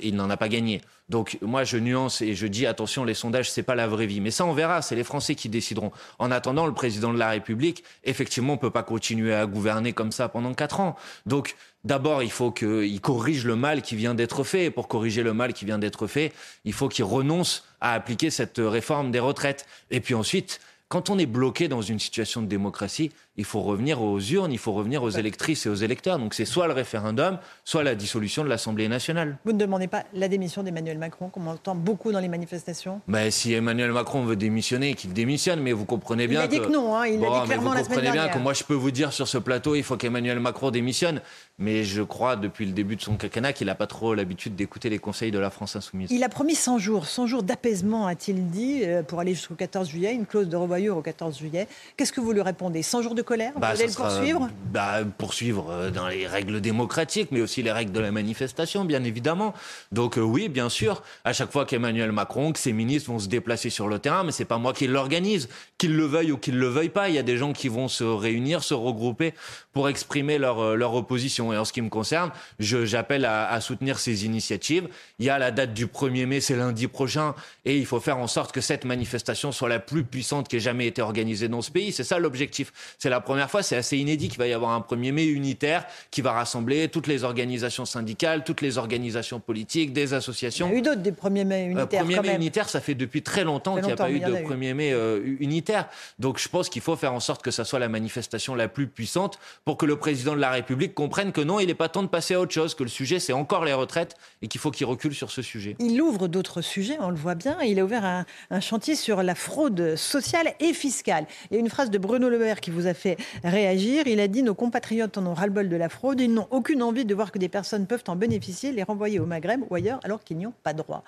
il 0.01 0.15
n'en 0.15 0.29
a 0.29 0.37
pas 0.37 0.47
gagné. 0.47 0.81
Donc 1.09 1.37
moi 1.41 1.63
je 1.63 1.77
nuance 1.77 2.21
et 2.21 2.33
je 2.33 2.47
dis 2.47 2.65
attention, 2.65 3.03
les 3.03 3.13
sondages 3.13 3.51
c'est 3.51 3.63
pas 3.63 3.75
la 3.75 3.87
vraie 3.87 4.05
vie. 4.05 4.21
Mais 4.21 4.31
ça 4.31 4.45
on 4.45 4.53
verra, 4.53 4.81
c'est 4.81 4.95
les 4.95 5.03
Français 5.03 5.35
qui 5.35 5.49
décideront. 5.49 5.91
En 6.17 6.31
attendant, 6.31 6.65
le 6.65 6.73
président 6.73 7.13
de 7.13 7.19
la 7.19 7.29
République, 7.29 7.83
effectivement, 8.03 8.57
peut 8.57 8.71
pas 8.71 8.83
continuer 8.83 9.33
à 9.33 9.45
gouverner 9.45 9.93
comme 9.93 10.11
ça 10.11 10.29
pendant 10.29 10.53
quatre 10.53 10.79
ans. 10.79 10.95
Donc 11.25 11.55
D'abord, 11.83 12.23
il 12.23 12.31
faut 12.31 12.51
qu'il 12.51 13.01
corrige 13.01 13.45
le 13.45 13.57
mal 13.57 13.81
qui 13.81 13.97
vient 13.97 14.15
d'être 14.15 14.45
fait. 14.45 14.65
Et 14.65 14.71
pour 14.71 14.87
corriger 14.87 15.21
le 15.21 15.33
mal 15.33 15.51
qui 15.51 15.65
vient 15.65 15.79
d'être 15.79 16.07
fait, 16.07 16.31
il 16.63 16.71
faut 16.71 16.87
qu'il 16.87 17.03
renonce 17.03 17.65
à 17.81 17.93
appliquer 17.93 18.29
cette 18.29 18.57
réforme 18.57 19.11
des 19.11 19.19
retraites. 19.19 19.65
Et 19.91 19.99
puis 19.99 20.13
ensuite, 20.13 20.61
quand 20.93 21.09
on 21.09 21.17
est 21.17 21.25
bloqué 21.25 21.67
dans 21.67 21.81
une 21.81 21.97
situation 21.97 22.43
de 22.43 22.45
démocratie, 22.45 23.11
il 23.35 23.45
faut 23.45 23.61
revenir 23.61 24.03
aux 24.03 24.19
urnes, 24.19 24.51
il 24.51 24.59
faut 24.59 24.73
revenir 24.73 25.01
aux 25.01 25.09
électrices 25.09 25.65
et 25.65 25.69
aux 25.69 25.73
électeurs. 25.73 26.19
Donc 26.19 26.35
c'est 26.35 26.45
soit 26.45 26.67
le 26.67 26.73
référendum, 26.73 27.39
soit 27.65 27.81
la 27.81 27.95
dissolution 27.95 28.43
de 28.43 28.49
l'Assemblée 28.49 28.87
nationale. 28.87 29.39
Vous 29.43 29.53
ne 29.53 29.57
demandez 29.57 29.87
pas 29.87 30.03
la 30.13 30.27
démission 30.27 30.61
d'Emmanuel 30.61 30.99
Macron, 30.99 31.29
comme 31.29 31.47
on 31.47 31.53
entend 31.53 31.73
beaucoup 31.73 32.11
dans 32.11 32.19
les 32.19 32.27
manifestations? 32.27 33.01
Mais 33.07 33.31
Si 33.31 33.53
Emmanuel 33.53 33.91
Macron 33.91 34.23
veut 34.23 34.35
démissionner, 34.35 34.93
qu'il 34.93 35.13
démissionne, 35.13 35.61
mais 35.61 35.71
vous 35.71 35.85
comprenez 35.85 36.27
bien 36.27 36.41
il 36.41 36.43
a 36.43 36.47
dit 36.47 36.59
que, 36.59 36.71
non, 36.71 36.95
hein, 36.95 37.07
il 37.07 37.25
a 37.25 37.39
dit 37.41 37.45
clairement 37.47 37.71
dernière. 37.71 37.83
Vous 37.85 37.89
comprenez 37.89 38.11
bien 38.11 38.27
que 38.27 38.37
moi 38.37 38.53
je 38.53 38.63
peux 38.63 38.75
vous 38.75 38.91
dire 38.91 39.11
sur 39.13 39.27
ce 39.27 39.39
plateau, 39.39 39.73
il 39.73 39.81
faut 39.81 39.97
qu'Emmanuel 39.97 40.39
Macron 40.39 40.69
démissionne. 40.69 41.21
Mais 41.59 41.83
je 41.83 42.01
crois 42.01 42.35
depuis 42.35 42.65
le 42.65 42.71
début 42.71 42.95
de 42.95 43.01
son 43.01 43.15
quinquennat 43.15 43.53
qu'il 43.53 43.67
n'a 43.67 43.75
pas 43.75 43.85
trop 43.85 44.15
l'habitude 44.15 44.55
d'écouter 44.55 44.89
les 44.89 44.97
conseils 44.97 45.29
de 45.29 45.37
la 45.37 45.51
France 45.51 45.75
insoumise. 45.75 46.09
Il 46.11 46.23
a 46.23 46.29
promis 46.29 46.55
100 46.55 46.79
jours, 46.79 47.05
100 47.05 47.27
jours 47.27 47.43
d'apaisement, 47.43 48.07
a-t-il 48.07 48.49
dit, 48.49 48.81
euh, 48.83 49.03
pour 49.03 49.19
aller 49.19 49.35
jusqu'au 49.35 49.53
14 49.53 49.87
juillet, 49.87 50.15
une 50.15 50.25
clause 50.25 50.49
de 50.49 50.57
revoyure 50.57 50.97
au 50.97 51.01
14 51.03 51.37
juillet. 51.37 51.67
Qu'est-ce 51.95 52.11
que 52.11 52.21
vous 52.21 52.31
lui 52.31 52.41
répondez? 52.41 52.81
100 52.81 53.03
jours 53.03 53.13
de 53.13 53.21
colère? 53.21 53.53
Bah, 53.57 53.73
poursuivre? 53.95 54.49
bah, 54.71 55.01
Poursuivre 55.19 55.69
euh, 55.69 55.91
dans 55.91 56.07
les 56.07 56.25
règles 56.25 56.59
démocratiques, 56.59 57.29
mais 57.31 57.41
aussi 57.41 57.61
les 57.61 57.71
règles 57.71 57.91
de 57.91 57.99
la 57.99 58.11
manifestation, 58.11 58.83
bien 58.83 59.03
évidemment. 59.03 59.53
Donc 59.91 60.17
euh, 60.17 60.21
oui, 60.21 60.49
bien 60.49 60.69
sûr, 60.69 61.03
à 61.23 61.33
chaque 61.33 61.51
fois 61.51 61.65
qu'Emmanuel 61.65 62.11
Macron, 62.11 62.51
que 62.51 62.59
ses 62.59 62.73
ministres 62.73 63.11
vont 63.11 63.19
se 63.19 63.27
déplacer 63.27 63.69
sur 63.69 63.87
le 63.87 63.99
terrain, 63.99 64.23
mais 64.23 64.31
c'est 64.31 64.43
pas 64.45 64.57
moi 64.57 64.73
qui 64.73 64.87
l'organise, 64.87 65.49
qu'ils 65.77 65.95
le 65.95 66.05
veuillent 66.05 66.31
ou 66.31 66.37
qu'ils 66.37 66.57
le 66.57 66.67
veuillent 66.67 66.89
pas. 66.89 67.09
Il 67.09 67.15
y 67.15 67.19
a 67.19 67.23
des 67.23 67.37
gens 67.37 67.53
qui 67.53 67.67
vont 67.67 67.87
se 67.87 68.03
réunir, 68.03 68.63
se 68.63 68.73
regrouper 68.73 69.35
pour 69.71 69.87
exprimer 69.87 70.39
leur, 70.39 70.75
leur 70.75 70.95
opposition. 70.95 71.42
Et 71.51 71.57
en 71.57 71.65
ce 71.65 71.73
qui 71.73 71.81
me 71.81 71.89
concerne, 71.89 72.31
j'appelle 72.59 73.25
à, 73.25 73.49
à 73.49 73.59
soutenir 73.59 73.99
ces 73.99 74.25
initiatives. 74.25 74.87
Il 75.19 75.25
y 75.25 75.29
a 75.29 75.37
la 75.39 75.51
date 75.51 75.73
du 75.73 75.87
1er 75.87 76.25
mai, 76.25 76.39
c'est 76.39 76.55
lundi 76.55 76.87
prochain, 76.87 77.35
et 77.65 77.77
il 77.77 77.85
faut 77.85 77.99
faire 77.99 78.17
en 78.17 78.27
sorte 78.27 78.51
que 78.51 78.61
cette 78.61 78.85
manifestation 78.85 79.51
soit 79.51 79.69
la 79.69 79.79
plus 79.79 80.03
puissante 80.03 80.47
qui 80.47 80.57
ait 80.57 80.61
jamais 80.61 80.87
été 80.87 81.01
organisée 81.01 81.47
dans 81.47 81.61
ce 81.61 81.71
pays. 81.71 81.91
C'est 81.91 82.03
ça 82.03 82.19
l'objectif. 82.19 82.71
C'est 82.97 83.09
la 83.09 83.19
première 83.19 83.49
fois, 83.49 83.63
c'est 83.63 83.75
assez 83.75 83.97
inédit 83.97 84.29
qu'il 84.29 84.37
va 84.37 84.47
y 84.47 84.53
avoir 84.53 84.71
un 84.71 84.79
1er 84.79 85.11
mai 85.11 85.25
unitaire 85.25 85.85
qui 86.11 86.21
va 86.21 86.31
rassembler 86.31 86.87
toutes 86.87 87.07
les 87.07 87.23
organisations 87.23 87.85
syndicales, 87.85 88.43
toutes 88.43 88.61
les 88.61 88.77
organisations 88.77 89.39
politiques, 89.39 89.93
des 89.93 90.13
associations. 90.13 90.67
Il 90.67 90.73
y 90.73 90.75
a 90.75 90.79
eu 90.79 90.81
d'autres 90.81 91.01
des 91.01 91.11
1er 91.11 91.45
mai 91.45 91.65
unitaires. 91.65 92.05
1er 92.05 92.21
mai 92.21 92.35
unitaire, 92.35 92.69
ça 92.69 92.79
fait 92.79 92.95
depuis 92.95 93.21
très 93.21 93.43
longtemps 93.43 93.75
qu'il 93.75 93.85
n'y 93.85 93.91
a 93.91 93.95
pas 93.95 94.11
eu 94.11 94.19
de 94.19 94.33
1er 94.33 94.73
mai 94.73 94.93
euh, 94.93 95.35
unitaire. 95.39 95.89
Donc 96.19 96.39
je 96.39 96.47
pense 96.47 96.69
qu'il 96.69 96.81
faut 96.81 96.95
faire 96.95 97.13
en 97.13 97.19
sorte 97.19 97.41
que 97.41 97.51
ça 97.51 97.65
soit 97.65 97.79
la 97.79 97.89
manifestation 97.89 98.55
la 98.55 98.67
plus 98.67 98.87
puissante 98.87 99.39
pour 99.65 99.77
que 99.77 99.85
le 99.85 99.97
président 99.97 100.35
de 100.35 100.39
la 100.39 100.51
République 100.51 100.93
comprenne 100.93 101.31
que 101.33 101.41
non, 101.41 101.59
il 101.59 101.67
n'est 101.67 101.73
pas 101.73 101.89
temps 101.89 102.03
de 102.03 102.07
passer 102.07 102.35
à 102.35 102.39
autre 102.39 102.53
chose, 102.53 102.75
que 102.75 102.83
le 102.83 102.89
sujet 102.89 103.19
c'est 103.19 103.33
encore 103.33 103.65
les 103.65 103.73
retraites 103.73 104.15
et 104.41 104.47
qu'il 104.47 104.61
faut 104.61 104.71
qu'il 104.71 104.85
recule 104.85 105.13
sur 105.13 105.31
ce 105.31 105.41
sujet. 105.41 105.75
Il 105.79 106.01
ouvre 106.01 106.27
d'autres 106.27 106.61
sujets, 106.61 106.97
on 107.01 107.09
le 107.09 107.15
voit 107.15 107.35
bien. 107.35 107.59
Il 107.61 107.79
a 107.79 107.83
ouvert 107.83 108.05
un, 108.05 108.25
un, 108.49 108.59
chantier 108.61 108.95
sur 108.95 109.21
la 109.23 109.35
fraude 109.35 109.95
sociale 109.95 110.53
et 110.59 110.73
fiscale. 110.73 111.25
Il 111.51 111.55
y 111.55 111.57
a 111.57 111.59
une 111.59 111.69
phrase 111.69 111.89
de 111.89 111.97
Bruno 111.97 112.29
Le 112.29 112.39
Maire 112.39 112.61
qui 112.61 112.71
vous 112.71 112.87
a 112.87 112.93
fait 112.93 113.17
réagir. 113.43 114.07
Il 114.07 114.19
a 114.19 114.27
dit 114.27 114.43
nos 114.43 114.55
compatriotes 114.55 115.17
en 115.17 115.25
ont 115.25 115.33
ras-le-bol 115.33 115.67
de 115.67 115.75
la 115.75 115.89
fraude. 115.89 116.21
Ils 116.21 116.33
n'ont 116.33 116.47
aucune 116.51 116.81
envie 116.81 117.05
de 117.05 117.15
voir 117.15 117.31
que 117.31 117.39
des 117.39 117.49
personnes 117.49 117.87
peuvent 117.87 118.03
en 118.07 118.15
bénéficier, 118.15 118.71
les 118.71 118.83
renvoyer 118.83 119.19
au 119.19 119.25
Maghreb 119.25 119.61
ou 119.69 119.75
ailleurs 119.75 119.99
alors 120.03 120.23
qu'ils 120.23 120.37
n'y 120.37 120.47
ont 120.47 120.53
pas 120.63 120.73
droit. 120.73 121.03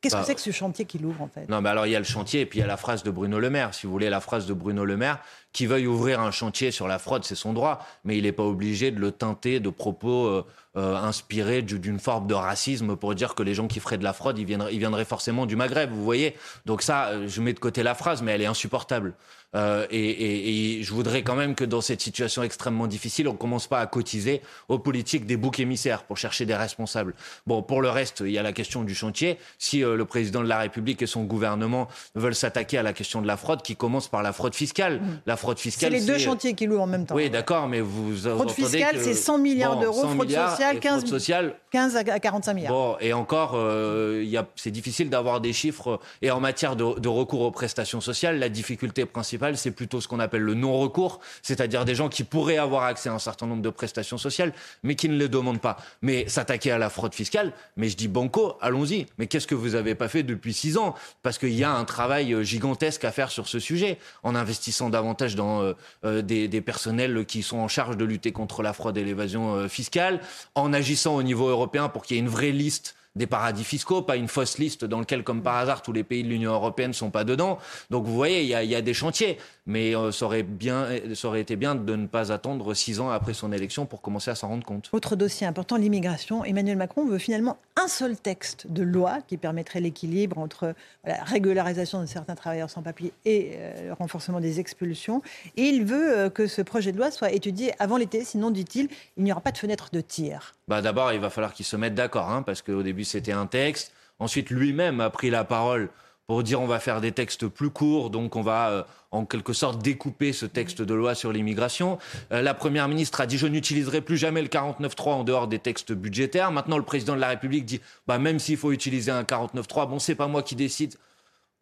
Qu'est-ce 0.00 0.14
que 0.14 0.20
bah, 0.20 0.24
c'est 0.26 0.34
que 0.36 0.40
ce 0.40 0.52
chantier 0.52 0.84
qu'il 0.84 1.04
ouvre 1.04 1.22
en 1.22 1.26
fait? 1.26 1.48
Non, 1.48 1.60
mais 1.60 1.70
alors 1.70 1.86
il 1.86 1.90
y 1.90 1.96
a 1.96 1.98
le 1.98 2.04
chantier 2.04 2.42
et 2.42 2.46
puis 2.46 2.60
il 2.60 2.62
y 2.62 2.64
a 2.64 2.68
la 2.68 2.76
phrase 2.76 3.02
de 3.02 3.10
Bruno 3.10 3.40
Le 3.40 3.50
Maire. 3.50 3.74
Si 3.74 3.86
vous 3.86 3.92
voulez, 3.92 4.08
la 4.08 4.20
phrase 4.20 4.46
de 4.46 4.54
Bruno 4.54 4.84
Le 4.84 4.96
Maire, 4.96 5.18
qui 5.52 5.66
veuille 5.66 5.86
ouvrir 5.86 6.20
un 6.20 6.30
chantier 6.30 6.70
sur 6.70 6.88
la 6.88 6.98
fraude, 6.98 7.24
c'est 7.24 7.34
son 7.34 7.52
droit, 7.52 7.84
mais 8.04 8.16
il 8.16 8.24
n'est 8.24 8.32
pas 8.32 8.44
obligé 8.44 8.90
de 8.90 9.00
le 9.00 9.10
teinter 9.12 9.60
de 9.60 9.70
propos 9.70 10.26
euh, 10.26 10.44
euh, 10.76 10.94
inspirés 10.96 11.62
d'une 11.62 11.98
forme 11.98 12.26
de 12.26 12.34
racisme 12.34 12.94
pour 12.94 13.14
dire 13.14 13.34
que 13.34 13.42
les 13.42 13.54
gens 13.54 13.66
qui 13.66 13.80
feraient 13.80 13.98
de 13.98 14.04
la 14.04 14.12
fraude, 14.12 14.38
ils 14.38 14.44
viendraient, 14.44 14.72
ils 14.72 14.78
viendraient 14.78 15.04
forcément 15.04 15.46
du 15.46 15.56
Maghreb, 15.56 15.90
vous 15.90 16.04
voyez. 16.04 16.36
Donc 16.66 16.82
ça, 16.82 17.08
euh, 17.08 17.26
je 17.26 17.40
mets 17.40 17.54
de 17.54 17.58
côté 17.58 17.82
la 17.82 17.94
phrase, 17.94 18.22
mais 18.22 18.32
elle 18.32 18.42
est 18.42 18.46
insupportable. 18.46 19.14
Euh, 19.54 19.86
et, 19.90 20.82
je 20.82 20.92
voudrais 20.92 21.22
quand 21.22 21.34
même 21.34 21.54
que 21.54 21.64
dans 21.64 21.80
cette 21.80 22.02
situation 22.02 22.42
extrêmement 22.42 22.86
difficile, 22.86 23.28
on 23.28 23.34
commence 23.34 23.66
pas 23.66 23.80
à 23.80 23.86
cotiser 23.86 24.42
aux 24.68 24.78
politiques 24.78 25.24
des 25.24 25.36
boucs 25.36 25.58
émissaires 25.58 26.04
pour 26.04 26.18
chercher 26.18 26.44
des 26.44 26.54
responsables. 26.54 27.14
Bon, 27.46 27.62
pour 27.62 27.80
le 27.80 27.88
reste, 27.88 28.20
il 28.20 28.30
y 28.30 28.38
a 28.38 28.42
la 28.42 28.52
question 28.52 28.84
du 28.84 28.94
chantier. 28.94 29.38
Si 29.58 29.82
euh, 29.82 29.96
le 29.96 30.04
président 30.04 30.42
de 30.42 30.48
la 30.48 30.58
République 30.58 31.00
et 31.00 31.06
son 31.06 31.24
gouvernement 31.24 31.88
veulent 32.14 32.34
s'attaquer 32.34 32.76
à 32.76 32.82
la 32.82 32.92
question 32.92 33.22
de 33.22 33.26
la 33.26 33.36
fraude, 33.36 33.62
qui 33.62 33.74
commence 33.74 34.08
par 34.08 34.22
la 34.22 34.32
fraude 34.32 34.54
fiscale. 34.54 35.00
Mmh. 35.00 35.20
La 35.24 35.36
fraude 35.36 35.47
fiscale. 35.56 35.92
C'est 35.92 35.98
les 36.00 36.04
deux 36.04 36.18
chantiers 36.18 36.54
qui 36.54 36.66
louent 36.66 36.80
en 36.80 36.86
même 36.86 37.06
temps. 37.06 37.14
Oui, 37.14 37.30
d'accord, 37.30 37.68
mais 37.68 37.80
vous. 37.80 38.16
Fraude 38.16 38.50
fiscale, 38.50 38.96
c'est 39.00 39.14
100 39.14 39.38
milliards 39.38 39.78
d'euros. 39.78 40.08
Fraude 40.08 40.30
sociale, 40.30 40.80
15, 40.80 41.06
sociale, 41.06 41.54
15 41.70 41.96
à 41.96 42.18
45 42.18 42.54
milliards. 42.54 42.72
Bon, 42.72 42.96
et 43.00 43.12
encore, 43.12 43.52
euh, 43.54 44.24
c'est 44.56 44.70
difficile 44.70 45.08
d'avoir 45.08 45.40
des 45.40 45.54
chiffres. 45.54 46.00
Et 46.20 46.30
en 46.30 46.40
matière 46.40 46.76
de, 46.76 46.98
de 47.00 47.08
recours 47.08 47.40
aux 47.40 47.50
prestations 47.50 48.00
sociales, 48.00 48.38
la 48.38 48.50
difficulté 48.50 49.06
principale 49.06 49.38
c'est 49.56 49.70
plutôt 49.70 50.00
ce 50.00 50.08
qu'on 50.08 50.20
appelle 50.20 50.42
le 50.42 50.54
non-recours, 50.54 51.20
c'est-à-dire 51.42 51.84
des 51.84 51.94
gens 51.94 52.08
qui 52.08 52.24
pourraient 52.24 52.58
avoir 52.58 52.84
accès 52.84 53.08
à 53.08 53.14
un 53.14 53.18
certain 53.18 53.46
nombre 53.46 53.62
de 53.62 53.70
prestations 53.70 54.18
sociales, 54.18 54.52
mais 54.82 54.94
qui 54.94 55.08
ne 55.08 55.16
les 55.16 55.28
demandent 55.28 55.60
pas. 55.60 55.76
Mais 56.02 56.28
s'attaquer 56.28 56.70
à 56.70 56.78
la 56.78 56.90
fraude 56.90 57.14
fiscale, 57.14 57.52
mais 57.76 57.88
je 57.88 57.96
dis 57.96 58.08
banco, 58.08 58.56
allons-y. 58.60 59.06
Mais 59.18 59.26
qu'est-ce 59.26 59.46
que 59.46 59.54
vous 59.54 59.70
n'avez 59.70 59.94
pas 59.94 60.08
fait 60.08 60.22
depuis 60.22 60.52
six 60.52 60.76
ans? 60.76 60.94
Parce 61.22 61.38
qu'il 61.38 61.54
y 61.54 61.64
a 61.64 61.72
un 61.72 61.84
travail 61.84 62.32
euh, 62.32 62.42
gigantesque 62.42 63.04
à 63.04 63.12
faire 63.12 63.30
sur 63.30 63.48
ce 63.48 63.58
sujet, 63.58 63.98
en 64.22 64.34
investissant 64.34 64.90
davantage 64.90 65.27
dans 65.36 65.62
euh, 65.62 65.72
euh, 66.04 66.22
des, 66.22 66.60
personnels 66.60 67.24
qui 67.26 67.42
sont 67.42 67.58
en 67.58 67.68
charge 67.68 67.96
de 67.96 68.04
lutter 68.04 68.32
contre 68.32 68.62
la 68.62 68.72
fraude 68.72 68.96
et 68.98 69.04
l'évasion 69.04 69.68
fiscale, 69.68 70.20
en 70.54 70.72
agissant 70.72 71.14
au 71.16 71.22
niveau 71.22 71.48
européen 71.48 71.88
pour 71.88 72.04
qu'il 72.04 72.16
y 72.16 72.18
ait 72.18 72.22
une 72.22 72.28
vraie 72.28 72.50
liste 72.50 72.96
des 73.18 73.26
paradis 73.26 73.64
fiscaux, 73.64 74.00
pas 74.00 74.16
une 74.16 74.28
fausse 74.28 74.58
liste 74.58 74.84
dans 74.84 75.00
laquelle, 75.00 75.24
comme 75.24 75.42
par 75.42 75.56
hasard, 75.56 75.82
tous 75.82 75.92
les 75.92 76.04
pays 76.04 76.22
de 76.22 76.28
l'Union 76.28 76.52
européenne 76.52 76.88
ne 76.90 76.94
sont 76.94 77.10
pas 77.10 77.24
dedans. 77.24 77.58
Donc 77.90 78.06
vous 78.06 78.14
voyez, 78.14 78.42
il 78.42 78.48
y 78.48 78.74
a, 78.74 78.80
des 78.80 78.94
chantiers. 78.94 79.38
Mais 79.66 79.94
euh, 79.94 80.12
ça, 80.12 80.24
aurait 80.24 80.44
bien, 80.44 80.88
ça 81.14 81.28
aurait 81.28 81.42
été 81.42 81.56
bien 81.56 81.74
de 81.74 81.94
ne 81.94 82.06
pas 82.06 82.32
attendre 82.32 82.72
six 82.72 83.00
ans 83.00 83.10
après 83.10 83.34
son 83.34 83.52
élection 83.52 83.84
pour 83.84 84.00
commencer 84.00 84.30
à 84.30 84.34
s'en 84.34 84.48
rendre 84.48 84.64
compte. 84.64 84.88
Autre 84.92 85.16
dossier 85.16 85.46
important, 85.46 85.76
l'immigration. 85.76 86.44
Emmanuel 86.44 86.78
Macron 86.78 87.04
veut 87.04 87.18
finalement 87.18 87.58
un 87.76 87.88
seul 87.88 88.16
texte 88.16 88.66
de 88.68 88.82
loi 88.82 89.18
qui 89.26 89.36
permettrait 89.36 89.80
l'équilibre 89.80 90.38
entre 90.38 90.74
la 91.04 91.22
régularisation 91.24 92.00
de 92.00 92.06
certains 92.06 92.34
travailleurs 92.34 92.70
sans 92.70 92.82
papier 92.82 93.12
et 93.24 93.52
euh, 93.56 93.88
le 93.88 93.92
renforcement 93.92 94.40
des 94.40 94.60
expulsions. 94.60 95.22
Et 95.56 95.64
il 95.64 95.84
veut 95.84 96.18
euh, 96.18 96.30
que 96.30 96.46
ce 96.46 96.62
projet 96.62 96.92
de 96.92 96.96
loi 96.96 97.10
soit 97.10 97.32
étudié 97.32 97.72
avant 97.78 97.96
l'été, 97.96 98.24
sinon, 98.24 98.50
dit-il, 98.50 98.88
il 99.16 99.24
n'y 99.24 99.32
aura 99.32 99.40
pas 99.40 99.52
de 99.52 99.58
fenêtre 99.58 99.88
de 99.92 100.00
tir. 100.00 100.54
Bah 100.68 100.82
D'abord, 100.82 101.12
il 101.12 101.20
va 101.20 101.30
falloir 101.30 101.54
qu'ils 101.54 101.66
se 101.66 101.76
mettent 101.76 101.94
d'accord, 101.94 102.28
hein, 102.28 102.42
parce 102.42 102.62
qu'au 102.62 102.82
début, 102.82 103.04
c'était 103.04 103.32
un 103.32 103.46
texte. 103.46 103.92
Ensuite, 104.18 104.50
lui-même 104.50 105.00
a 105.00 105.10
pris 105.10 105.30
la 105.30 105.44
parole 105.44 105.88
pour 106.26 106.42
dire 106.42 106.60
on 106.60 106.66
va 106.66 106.78
faire 106.78 107.00
des 107.00 107.12
textes 107.12 107.48
plus 107.48 107.70
courts, 107.70 108.10
donc 108.10 108.36
on 108.36 108.42
va 108.42 108.68
euh, 108.68 108.82
en 109.10 109.24
quelque 109.24 109.54
sorte 109.54 109.82
découper 109.82 110.34
ce 110.34 110.44
texte 110.44 110.82
de 110.82 110.92
loi 110.92 111.14
sur 111.14 111.32
l'immigration. 111.32 111.98
Euh, 112.32 112.42
la 112.42 112.52
Première 112.52 112.86
ministre 112.86 113.22
a 113.22 113.26
dit 113.26 113.38
je 113.38 113.46
n'utiliserai 113.46 114.02
plus 114.02 114.18
jamais 114.18 114.42
le 114.42 114.48
49.3 114.48 115.08
en 115.08 115.24
dehors 115.24 115.48
des 115.48 115.58
textes 115.58 115.92
budgétaires. 115.92 116.50
Maintenant, 116.52 116.76
le 116.76 116.84
président 116.84 117.14
de 117.14 117.20
la 117.20 117.28
République 117.28 117.64
dit 117.64 117.80
bah, 118.06 118.18
même 118.18 118.38
s'il 118.38 118.58
faut 118.58 118.72
utiliser 118.72 119.10
un 119.10 119.22
49.3, 119.22 119.88
bon, 119.88 119.98
c'est 119.98 120.14
pas 120.14 120.26
moi 120.26 120.42
qui 120.42 120.54
décide. 120.54 120.96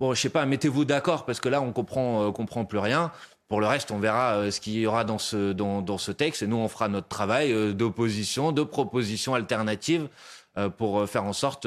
Bon, 0.01 0.13
je 0.15 0.21
sais 0.21 0.31
pas, 0.31 0.45
mettez-vous 0.45 0.85
d'accord 0.85 1.25
parce 1.25 1.41
que 1.41 1.49
là, 1.49 1.63
on 1.63 1.73
comprend, 1.73 2.27
euh, 2.27 2.33
comprend 2.33 2.65
plus 2.65 2.79
rien. 2.79 3.13
Pour 3.49 3.61
le 3.61 3.67
reste, 3.67 3.93
on 3.93 3.99
verra 3.99 4.51
ce 4.51 4.61
qu'il 4.61 4.75
y 4.75 4.87
aura 4.87 5.05
dans 5.05 5.19
ce, 5.19 5.53
dans, 5.53 5.99
ce 5.99 6.11
texte. 6.11 6.43
Et 6.43 6.47
nous, 6.49 6.57
on 6.57 6.67
fera 6.67 6.89
notre 6.89 7.07
travail 7.07 7.75
d'opposition, 7.75 8.51
de 8.51 8.65
propositions 8.65 9.35
alternatives 9.35 10.09
pour 10.77 11.09
faire 11.09 11.25
en 11.25 11.33
sorte 11.33 11.67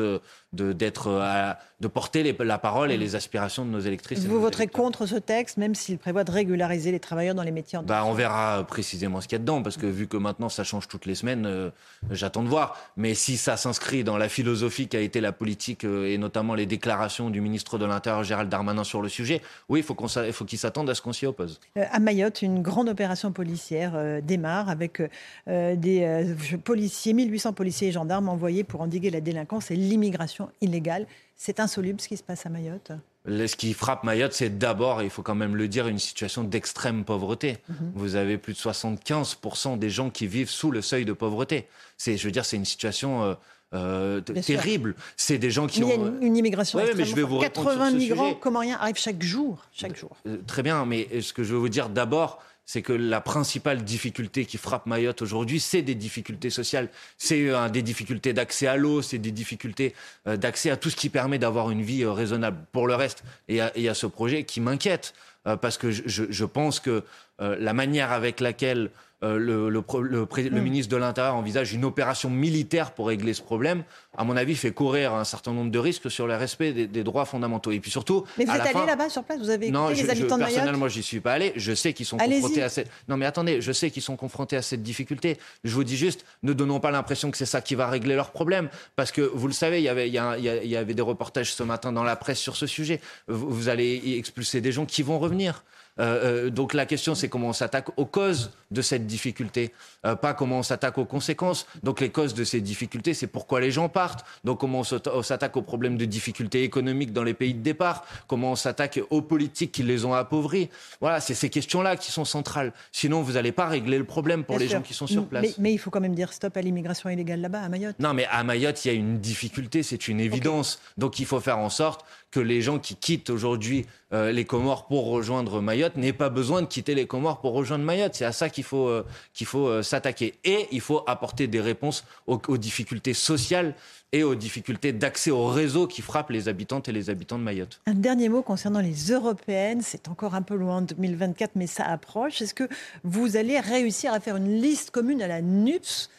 de, 0.52 0.74
d'être, 0.74 1.08
euh, 1.08 1.54
de 1.80 1.88
porter 1.88 2.36
la 2.40 2.58
parole 2.58 2.92
et 2.92 2.98
mm. 2.98 3.00
les 3.00 3.16
aspirations 3.16 3.66
de 3.66 3.70
nos 3.70 3.80
électrices. 3.80 4.26
Vous 4.26 4.42
voterez 4.42 4.68
contre 4.68 5.06
ce 5.06 5.16
texte, 5.16 5.58
même 5.58 5.76
s'il 5.76 5.98
prévoit 5.98 6.24
de 6.24 6.32
régulariser 6.32 6.92
les 6.92 7.00
travailleurs 7.00 7.36
dans 7.36 7.44
les 7.44 7.52
métiers 7.52 7.78
en 7.78 7.84
bah, 7.84 8.04
On 8.06 8.14
verra 8.14 8.64
précisément 8.68 9.22
ce 9.22 9.28
qu'il 9.28 9.36
y 9.36 9.38
a 9.38 9.40
dedans, 9.40 9.62
parce 9.62 9.78
que 9.78 9.86
vu 9.86 10.08
que 10.08 10.18
maintenant 10.18 10.50
ça 10.50 10.64
change 10.64 10.88
toutes 10.88 11.06
les 11.06 11.16
semaines, 11.16 11.46
euh, 11.46 11.70
j'attends 12.10 12.44
de 12.44 12.50
voir. 12.50 12.78
Mais 12.98 13.14
si 13.14 13.38
ça 13.38 13.58
s'inscrit 13.58 14.04
dans 14.04 14.18
la 14.18 14.30
philosophie 14.30 14.88
qui 14.88 14.98
a 14.98 15.02
été 15.02 15.22
la 15.22 15.32
politique, 15.32 15.86
euh, 15.86 16.12
et 16.12 16.18
notamment 16.18 16.56
les 16.56 16.66
déclarations 16.66 17.30
du 17.30 17.42
ministre 17.42 17.78
de 17.78 17.86
l'Intérieur 17.86 18.24
Gérald 18.24 18.50
Darmanin 18.50 18.84
sur 18.84 19.02
le 19.02 19.10
sujet, 19.10 19.42
oui, 19.70 19.80
il 19.80 19.84
faut, 19.84 19.94
qu'on, 19.94 20.08
faut 20.08 20.46
qu'il 20.46 20.60
s'attende 20.60 20.90
à 20.90 20.96
ce 20.96 21.02
qu'on 21.02 21.14
s'y 21.14 21.28
oppose. 21.28 21.60
à 21.76 22.00
Mayotte, 22.00 22.42
une 22.42 22.64
grande 22.64 22.90
opération 22.90 23.32
policière 23.32 24.22
démarre 24.24 24.70
avec 24.70 25.02
des 25.48 26.36
policiers, 26.64 27.14
1800 27.14 27.54
policiers 27.54 27.90
et 27.90 27.92
gendarmes 27.92 28.30
envoyés 28.30 28.64
pour 28.64 28.79
endiguer 28.82 29.10
la 29.10 29.22
délinquance 29.22 29.72
et 29.72 29.76
l'immigration 29.76 30.50
illégale. 30.62 31.08
C'est 31.36 31.60
insoluble 31.60 32.02
ce 32.02 32.08
qui 32.08 32.18
se 32.18 32.24
passe 32.24 32.46
à 32.46 32.50
Mayotte? 32.50 32.92
Ce 33.26 33.56
qui 33.56 33.74
frappe 33.74 34.04
Mayotte, 34.04 34.34
c'est 34.34 34.58
d'abord, 34.58 35.04
il 35.04 35.10
faut 35.10 35.22
quand 35.22 35.36
même 35.36 35.56
le 35.56 35.68
dire, 35.68 35.88
une 35.88 36.00
situation 36.00 36.44
d'extrême 36.44 37.04
pauvreté. 37.04 37.58
Mhm. 37.68 37.92
Vous 37.96 38.16
avez 38.16 38.38
plus 38.38 38.54
de 38.54 38.58
75% 38.60 39.78
des 39.78 39.90
gens 39.90 40.10
qui 40.10 40.26
vivent 40.26 40.50
sous 40.50 40.72
le 40.72 40.82
seuil 40.82 41.06
de 41.06 41.14
pauvreté. 41.14 41.68
C'est, 41.98 42.18
je 42.18 42.26
veux 42.26 42.32
dire, 42.32 42.46
c'est 42.46 42.58
une 42.58 42.66
situation 42.66 43.24
euh, 43.24 43.34
euh, 43.74 44.22
terrible. 44.22 44.96
C'est 45.16 45.38
des 45.38 45.52
gens 45.52 45.68
qui 45.68 45.84
ont. 45.84 45.90
Il 45.90 45.90
y 45.90 45.94
a 45.94 46.28
une, 46.28 46.38
immigration 46.38 46.80
mais 46.80 47.06
je 47.06 47.16
vais 47.16 47.22
vous 47.22 47.40
80 47.40 47.92
migrants, 47.92 48.34
comment 48.34 48.60
rien, 48.60 48.78
arrivent 48.80 48.98
chaque 48.98 49.22
jour, 49.22 49.64
chaque 49.72 49.96
jour. 49.96 50.16
Euh, 50.26 50.38
très 50.48 50.64
bien, 50.64 50.86
mais 50.86 51.22
ce 51.22 51.34
que 51.34 51.44
je 51.44 51.54
veux 51.54 51.60
vous 51.60 51.70
dire 51.70 51.90
d'abord, 51.90 52.42
c'est 52.70 52.84
que 52.84 52.94
la 52.94 53.20
principale 53.20 53.84
difficulté 53.84 54.46
qui 54.46 54.60
frappe 54.60 54.86
Mayotte 54.86 55.24
aujourd'hui, 55.24 55.60
c'est 55.60 55.82
des 55.82 55.96
difficultés 55.96 56.52
sociales. 56.52 56.90
C'est 57.18 57.50
euh, 57.50 57.68
des 57.68 57.82
difficultés 57.82 58.32
d'accès 58.32 58.68
à 58.68 58.78
l'eau, 58.78 59.02
c'est 59.02 59.18
des 59.18 59.32
difficultés 59.32 59.96
euh, 60.28 60.38
d'accès 60.38 60.70
à 60.70 60.78
tout 60.78 60.92
ce 60.92 60.96
qui 60.96 61.10
permet 61.10 61.40
d'avoir 61.40 61.72
une 61.72 61.82
vie 61.82 62.04
euh, 62.04 62.12
raisonnable. 62.12 62.60
Pour 62.72 62.86
le 62.86 62.94
reste, 62.94 63.24
il 63.48 63.56
y 63.56 63.90
a, 63.90 63.94
ce 63.96 64.06
projet 64.06 64.44
qui 64.44 64.62
m'inquiète, 64.62 65.16
parce 65.62 65.80
que 65.80 65.90
je, 65.90 66.46
pense 66.46 66.80
que 66.80 67.04
la 67.40 67.74
manière 67.74 68.12
avec 68.12 68.40
laquelle 68.40 68.92
euh, 69.22 69.38
le, 69.38 69.70
le, 69.70 69.84
le, 70.02 70.26
hmm. 70.26 70.64
ministre 70.64 70.92
de 70.92 70.98
l'Intérieur 70.98 71.36
envisage 71.36 71.74
une 71.74 71.84
opération 71.84 72.30
militaire 72.30 72.92
pour 72.92 73.08
régler 73.08 73.34
ce 73.34 73.42
problème, 73.42 73.84
à 74.18 74.24
mon 74.24 74.38
avis, 74.38 74.56
fait 74.56 74.72
courir 74.72 75.14
un 75.14 75.26
certain 75.26 75.52
nombre 75.52 75.72
de 75.72 75.80
risques 75.80 76.10
sur 76.10 76.26
le 76.26 76.36
respect 76.36 76.72
des, 76.72 77.04
droits 77.04 77.26
fondamentaux. 77.26 77.72
Et 77.72 77.80
puis 77.80 77.92
surtout. 77.92 78.26
Mais 78.38 78.46
vous 78.46 78.52
êtes 78.52 78.76
allé 78.76 78.86
là-bas 78.86 79.10
sur 79.10 79.24
place 79.24 79.40
Vous 79.40 79.50
avez 79.50 79.68
écouté 79.68 79.94
les 79.94 80.10
habitants 80.10 80.36
de 80.36 80.42
Mayotte 80.42 80.56
Personnellement, 80.56 80.88
j'y 80.88 81.04
suis 81.04 81.20
pas 81.20 81.34
allé. 81.34 81.52
Je 81.58 81.74
sais 81.74 81.94
qu'ils 81.94 82.06
sont 82.06 82.18
confrontés 82.18 82.64
à 82.64 82.70
cette. 82.70 82.90
Non, 83.08 83.18
mais 83.18 83.26
attendez, 83.26 83.62
je 83.62 83.72
sais 83.72 83.92
qu'ils 83.92 84.04
sont 84.04 84.16
confrontés 84.16 84.56
à 84.56 84.62
cette 84.62 84.84
difficulté. 84.84 85.38
Je 85.64 85.74
vous 85.74 85.84
dis 85.84 85.98
juste, 85.98 86.26
ne 86.44 86.54
donnons 86.54 86.80
pas 86.80 86.92
l'impression 86.92 87.30
que 87.30 87.38
c'est 87.38 87.46
ça 87.46 87.62
qui 87.62 87.76
va 87.76 87.88
régler 87.88 88.16
leurs 88.16 88.32
problèmes. 88.32 88.70
Parce 88.96 89.12
que 89.12 89.22
vous 89.22 89.48
le 89.48 89.54
savez, 89.54 89.80
il 89.80 89.84
y 89.84 89.90
avait, 89.90 90.08
il 90.08 90.14
y, 90.14 90.76
avait 90.76 90.94
des 90.94 91.02
reportages 91.02 91.54
ce 91.54 91.64
matin 91.64 91.92
dans 91.92 92.04
la 92.04 92.16
presse 92.16 92.40
sur 92.40 92.56
ce 92.56 92.68
sujet. 92.68 93.02
vous 93.28 93.68
allez 93.68 94.16
expulser 94.18 94.62
des 94.62 94.72
gens 94.72 94.86
qui 94.86 95.04
vont 95.04 95.20
revenir. 95.20 95.64
Euh, 96.00 96.46
euh, 96.46 96.50
donc 96.50 96.74
la 96.74 96.86
question, 96.86 97.16
c'est 97.16 97.30
comment 97.30 97.50
on 97.50 97.54
s'attaque 97.54 97.88
aux 97.98 98.06
causes 98.06 98.52
de 98.72 98.82
cette 98.82 99.08
difficulté, 99.08 99.74
euh, 100.06 100.16
pas 100.16 100.34
comment 100.34 100.60
on 100.60 100.64
s'attaque 100.64 100.98
aux 100.98 101.06
conséquences. 101.06 101.66
Donc 101.84 102.00
les 102.00 102.10
causes 102.10 102.34
de 102.34 102.44
ces 102.44 102.62
difficultés, 102.62 103.14
c'est 103.14 103.28
pourquoi 103.28 103.60
les 103.60 103.72
gens 103.72 103.90
partent. 103.90 104.26
Donc 104.44 104.60
comment 104.60 104.82
on 104.82 105.24
s'attaque 105.24 105.58
aux 105.58 105.62
problèmes 105.62 105.98
de 105.98 106.06
difficultés 106.06 106.64
économiques 106.64 107.12
dans 107.12 107.24
les 107.24 107.34
pays 107.34 107.54
de 107.54 107.62
départ, 107.62 108.06
comment 108.28 108.52
on 108.52 108.56
s'attaque 108.56 109.00
aux 109.10 109.22
politiques 109.22 109.72
qui 109.72 109.84
les 109.84 110.06
ont 110.06 110.14
appauvris. 110.14 110.70
Voilà, 111.02 111.20
c'est 111.20 111.34
ces 111.34 111.50
questions-là 111.50 111.96
qui 111.98 112.12
sont 112.12 112.26
centrales. 112.26 112.74
Sinon, 112.92 113.22
vous 113.22 113.34
n'allez 113.34 113.52
pas 113.52 113.68
régler 113.68 113.98
le 113.98 114.06
problème 114.06 114.44
pour 114.44 114.60
les 114.60 114.68
gens 114.68 114.82
qui 114.82 114.94
sont 114.94 115.08
sur 115.08 115.26
place. 115.26 115.58
Mais, 115.58 115.74
il 115.74 115.78
faut 115.78 115.90
quand 115.90 116.02
même 116.02 116.16
dire 116.16 116.34
stop 116.34 116.56
à 116.58 116.62
l'immigration 116.62 117.10
illégale 117.10 117.42
là-bas, 117.42 117.62
à 117.62 117.70
Mayotte. 117.70 117.96
Non, 118.00 118.14
mais 118.14 118.26
à 118.32 118.44
Mayotte, 118.44 118.84
il 118.86 118.88
y 118.88 118.92
a 118.92 118.94
une 118.94 119.20
difficulté, 119.20 119.84
c'est 119.84 120.08
une 120.08 120.20
évidence. 120.20 120.80
Donc 120.98 121.20
il 121.20 121.26
faut 121.26 121.40
faire 121.40 121.58
en 121.58 121.70
sorte 121.70 122.06
que 122.32 122.40
les 122.40 122.62
gens 122.62 122.80
qui 122.80 122.96
quittent 122.96 123.30
aujourd'hui 123.30 123.86
euh, 124.12 124.32
les 124.32 124.46
Comores 124.46 124.88
pour 124.88 125.08
rejoindre 125.08 125.62
Mayotte 125.62 125.96
n'aient 125.96 126.14
pas 126.14 126.30
besoin 126.30 126.62
de 126.62 126.68
quitter 126.68 126.96
les 126.96 127.06
Comores 127.06 127.42
pour 127.42 127.54
rejoindre 127.54 127.84
Mayotte. 127.86 128.16
C'est 128.16 128.26
à 128.26 128.32
ça 128.32 128.50
qu'il 128.50 128.64
faut, 128.64 128.88
euh, 128.88 129.06
qu'il 129.34 129.46
faut 129.48 129.68
euh, 129.68 129.84
s'attaquer. 129.84 130.36
Et 130.44 130.68
il 130.72 130.82
faut 130.82 131.04
apporter 131.08 131.48
des 131.48 131.62
réponses 131.62 132.06
aux, 132.28 132.58
difficultés 132.58 133.14
sociales 133.14 133.76
et 134.12 134.24
aux 134.24 134.36
difficultés 134.36 134.94
d'accès 134.94 135.30
au 135.30 135.48
réseau 135.48 135.86
qui 135.86 136.02
frappent 136.02 136.32
les 136.32 136.50
habitantes 136.50 136.90
et 136.90 136.92
les 136.92 137.10
habitants 137.10 137.38
de 137.38 137.44
Mayotte. 137.44 137.82
Un 137.86 137.94
dernier 137.94 138.30
mot 138.30 138.42
concernant 138.42 138.82
les 138.82 139.12
européennes. 139.12 139.82
C'est 139.84 140.08
encore 140.08 140.34
un 140.34 140.42
peu 140.42 140.56
loin 140.56 140.82
de 140.82 140.94
2024, 140.96 141.52
mais 141.56 141.68
ça 141.68 141.86
approche. 141.86 142.42
Est-ce 142.42 142.56
que 142.56 142.68
vous 143.04 143.38
allez 143.38 143.60
réussir 143.60 144.12
à 144.14 144.20
faire 144.20 144.38
une 144.38 144.60
liste 144.60 144.92
commune 144.92 145.22
à 145.22 145.28
la 145.28 145.42
NUPS 145.42 146.10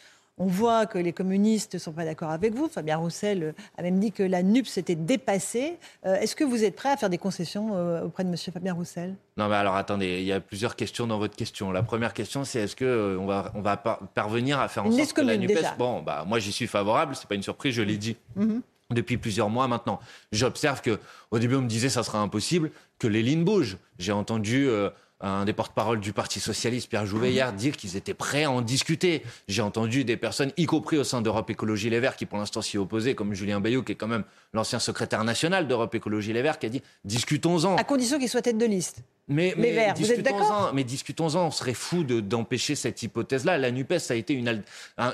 on 0.41 0.47
voit 0.47 0.87
que 0.87 0.97
les 0.97 1.13
communistes 1.13 1.75
ne 1.75 1.79
sont 1.79 1.91
pas 1.91 2.03
d'accord 2.03 2.31
avec 2.31 2.55
vous. 2.55 2.67
Fabien 2.67 2.97
Roussel 2.97 3.53
a 3.77 3.83
même 3.83 3.99
dit 3.99 4.11
que 4.11 4.23
la 4.23 4.41
NUP 4.41 4.65
s'était 4.65 4.95
dépassée. 4.95 5.77
Euh, 6.05 6.15
est-ce 6.15 6.35
que 6.35 6.43
vous 6.43 6.63
êtes 6.63 6.75
prêt 6.75 6.89
à 6.89 6.97
faire 6.97 7.11
des 7.11 7.19
concessions 7.19 7.75
euh, 7.75 8.05
auprès 8.05 8.23
de 8.23 8.29
M. 8.29 8.35
Fabien 8.35 8.73
Roussel? 8.73 9.15
Non, 9.37 9.47
mais 9.47 9.55
alors 9.55 9.75
attendez, 9.75 10.17
il 10.19 10.25
y 10.25 10.33
a 10.33 10.39
plusieurs 10.39 10.75
questions 10.75 11.05
dans 11.05 11.19
votre 11.19 11.35
question. 11.35 11.71
La 11.71 11.83
première 11.83 12.15
question, 12.15 12.43
c'est 12.43 12.61
est-ce 12.61 12.75
qu'on 12.75 12.85
euh, 12.85 13.25
va, 13.27 13.51
on 13.53 13.61
va 13.61 13.77
parvenir 13.77 14.59
à 14.59 14.67
faire 14.67 14.83
en 14.85 14.91
sorte 14.91 15.13
que 15.13 15.21
la 15.21 15.37
NUPES... 15.37 15.77
Bon, 15.77 16.01
bah, 16.01 16.25
moi 16.27 16.39
j'y 16.39 16.51
suis 16.51 16.67
favorable, 16.67 17.15
c'est 17.15 17.27
pas 17.27 17.35
une 17.35 17.43
surprise, 17.43 17.75
je 17.75 17.83
l'ai 17.83 17.97
dit. 17.97 18.17
Mhm. 18.35 18.61
depuis 18.89 19.17
plusieurs 19.17 19.49
mois 19.49 19.67
maintenant. 19.67 19.99
J'observe 20.31 20.81
que 20.81 20.99
au 21.29 21.39
début 21.39 21.55
on 21.55 21.61
me 21.61 21.67
disait 21.67 21.89
ça 21.89 22.03
sera 22.03 22.19
impossible, 22.19 22.71
que 22.97 23.07
les 23.07 23.21
lignes 23.21 23.43
bougent. 23.43 23.77
J'ai 23.99 24.11
entendu 24.11 24.67
euh, 24.67 24.89
un 25.21 25.45
des 25.45 25.53
porte-parole 25.53 25.99
du 25.99 26.13
Parti 26.13 26.39
socialiste, 26.39 26.89
Pierre 26.89 27.05
Jouvet, 27.05 27.31
hier, 27.31 27.53
dire 27.53 27.77
qu'ils 27.77 27.95
étaient 27.95 28.13
prêts 28.13 28.43
à 28.43 28.51
en 28.51 28.61
discuter. 28.61 29.23
J'ai 29.47 29.61
entendu 29.61 30.03
des 30.03 30.17
personnes, 30.17 30.51
y 30.57 30.65
compris 30.65 30.97
au 30.97 31.03
sein 31.03 31.21
d'Europe 31.21 31.49
Écologie 31.49 31.89
Les 31.89 31.99
Verts, 31.99 32.15
qui 32.15 32.25
pour 32.25 32.37
l'instant 32.39 32.61
s'y 32.61 32.77
opposaient, 32.77 33.15
comme 33.15 33.33
Julien 33.33 33.59
Bayou, 33.59 33.83
qui 33.83 33.91
est 33.91 33.95
quand 33.95 34.07
même 34.07 34.23
l'ancien 34.53 34.79
secrétaire 34.79 35.23
national 35.23 35.67
d'Europe 35.67 35.93
Écologie 35.95 36.33
Les 36.33 36.41
Verts, 36.41 36.59
qui 36.59 36.65
a 36.65 36.69
dit 36.69 36.81
discutons-en. 37.05 37.75
À 37.77 37.83
condition 37.83 38.19
qu'il 38.19 38.29
soit 38.29 38.41
tête 38.41 38.57
de 38.57 38.65
liste. 38.65 39.03
Mais, 39.31 40.83
discutons-en, 40.83 41.47
on 41.47 41.51
serait 41.51 41.73
fou 41.73 42.03
de- 42.03 42.19
d'empêcher 42.19 42.75
cette 42.75 43.01
hypothèse-là. 43.03 43.57
La 43.57 43.71
NUPES, 43.71 43.97
ça 43.99 44.13
a 44.13 44.17
été 44.17 44.33
une, 44.33 44.61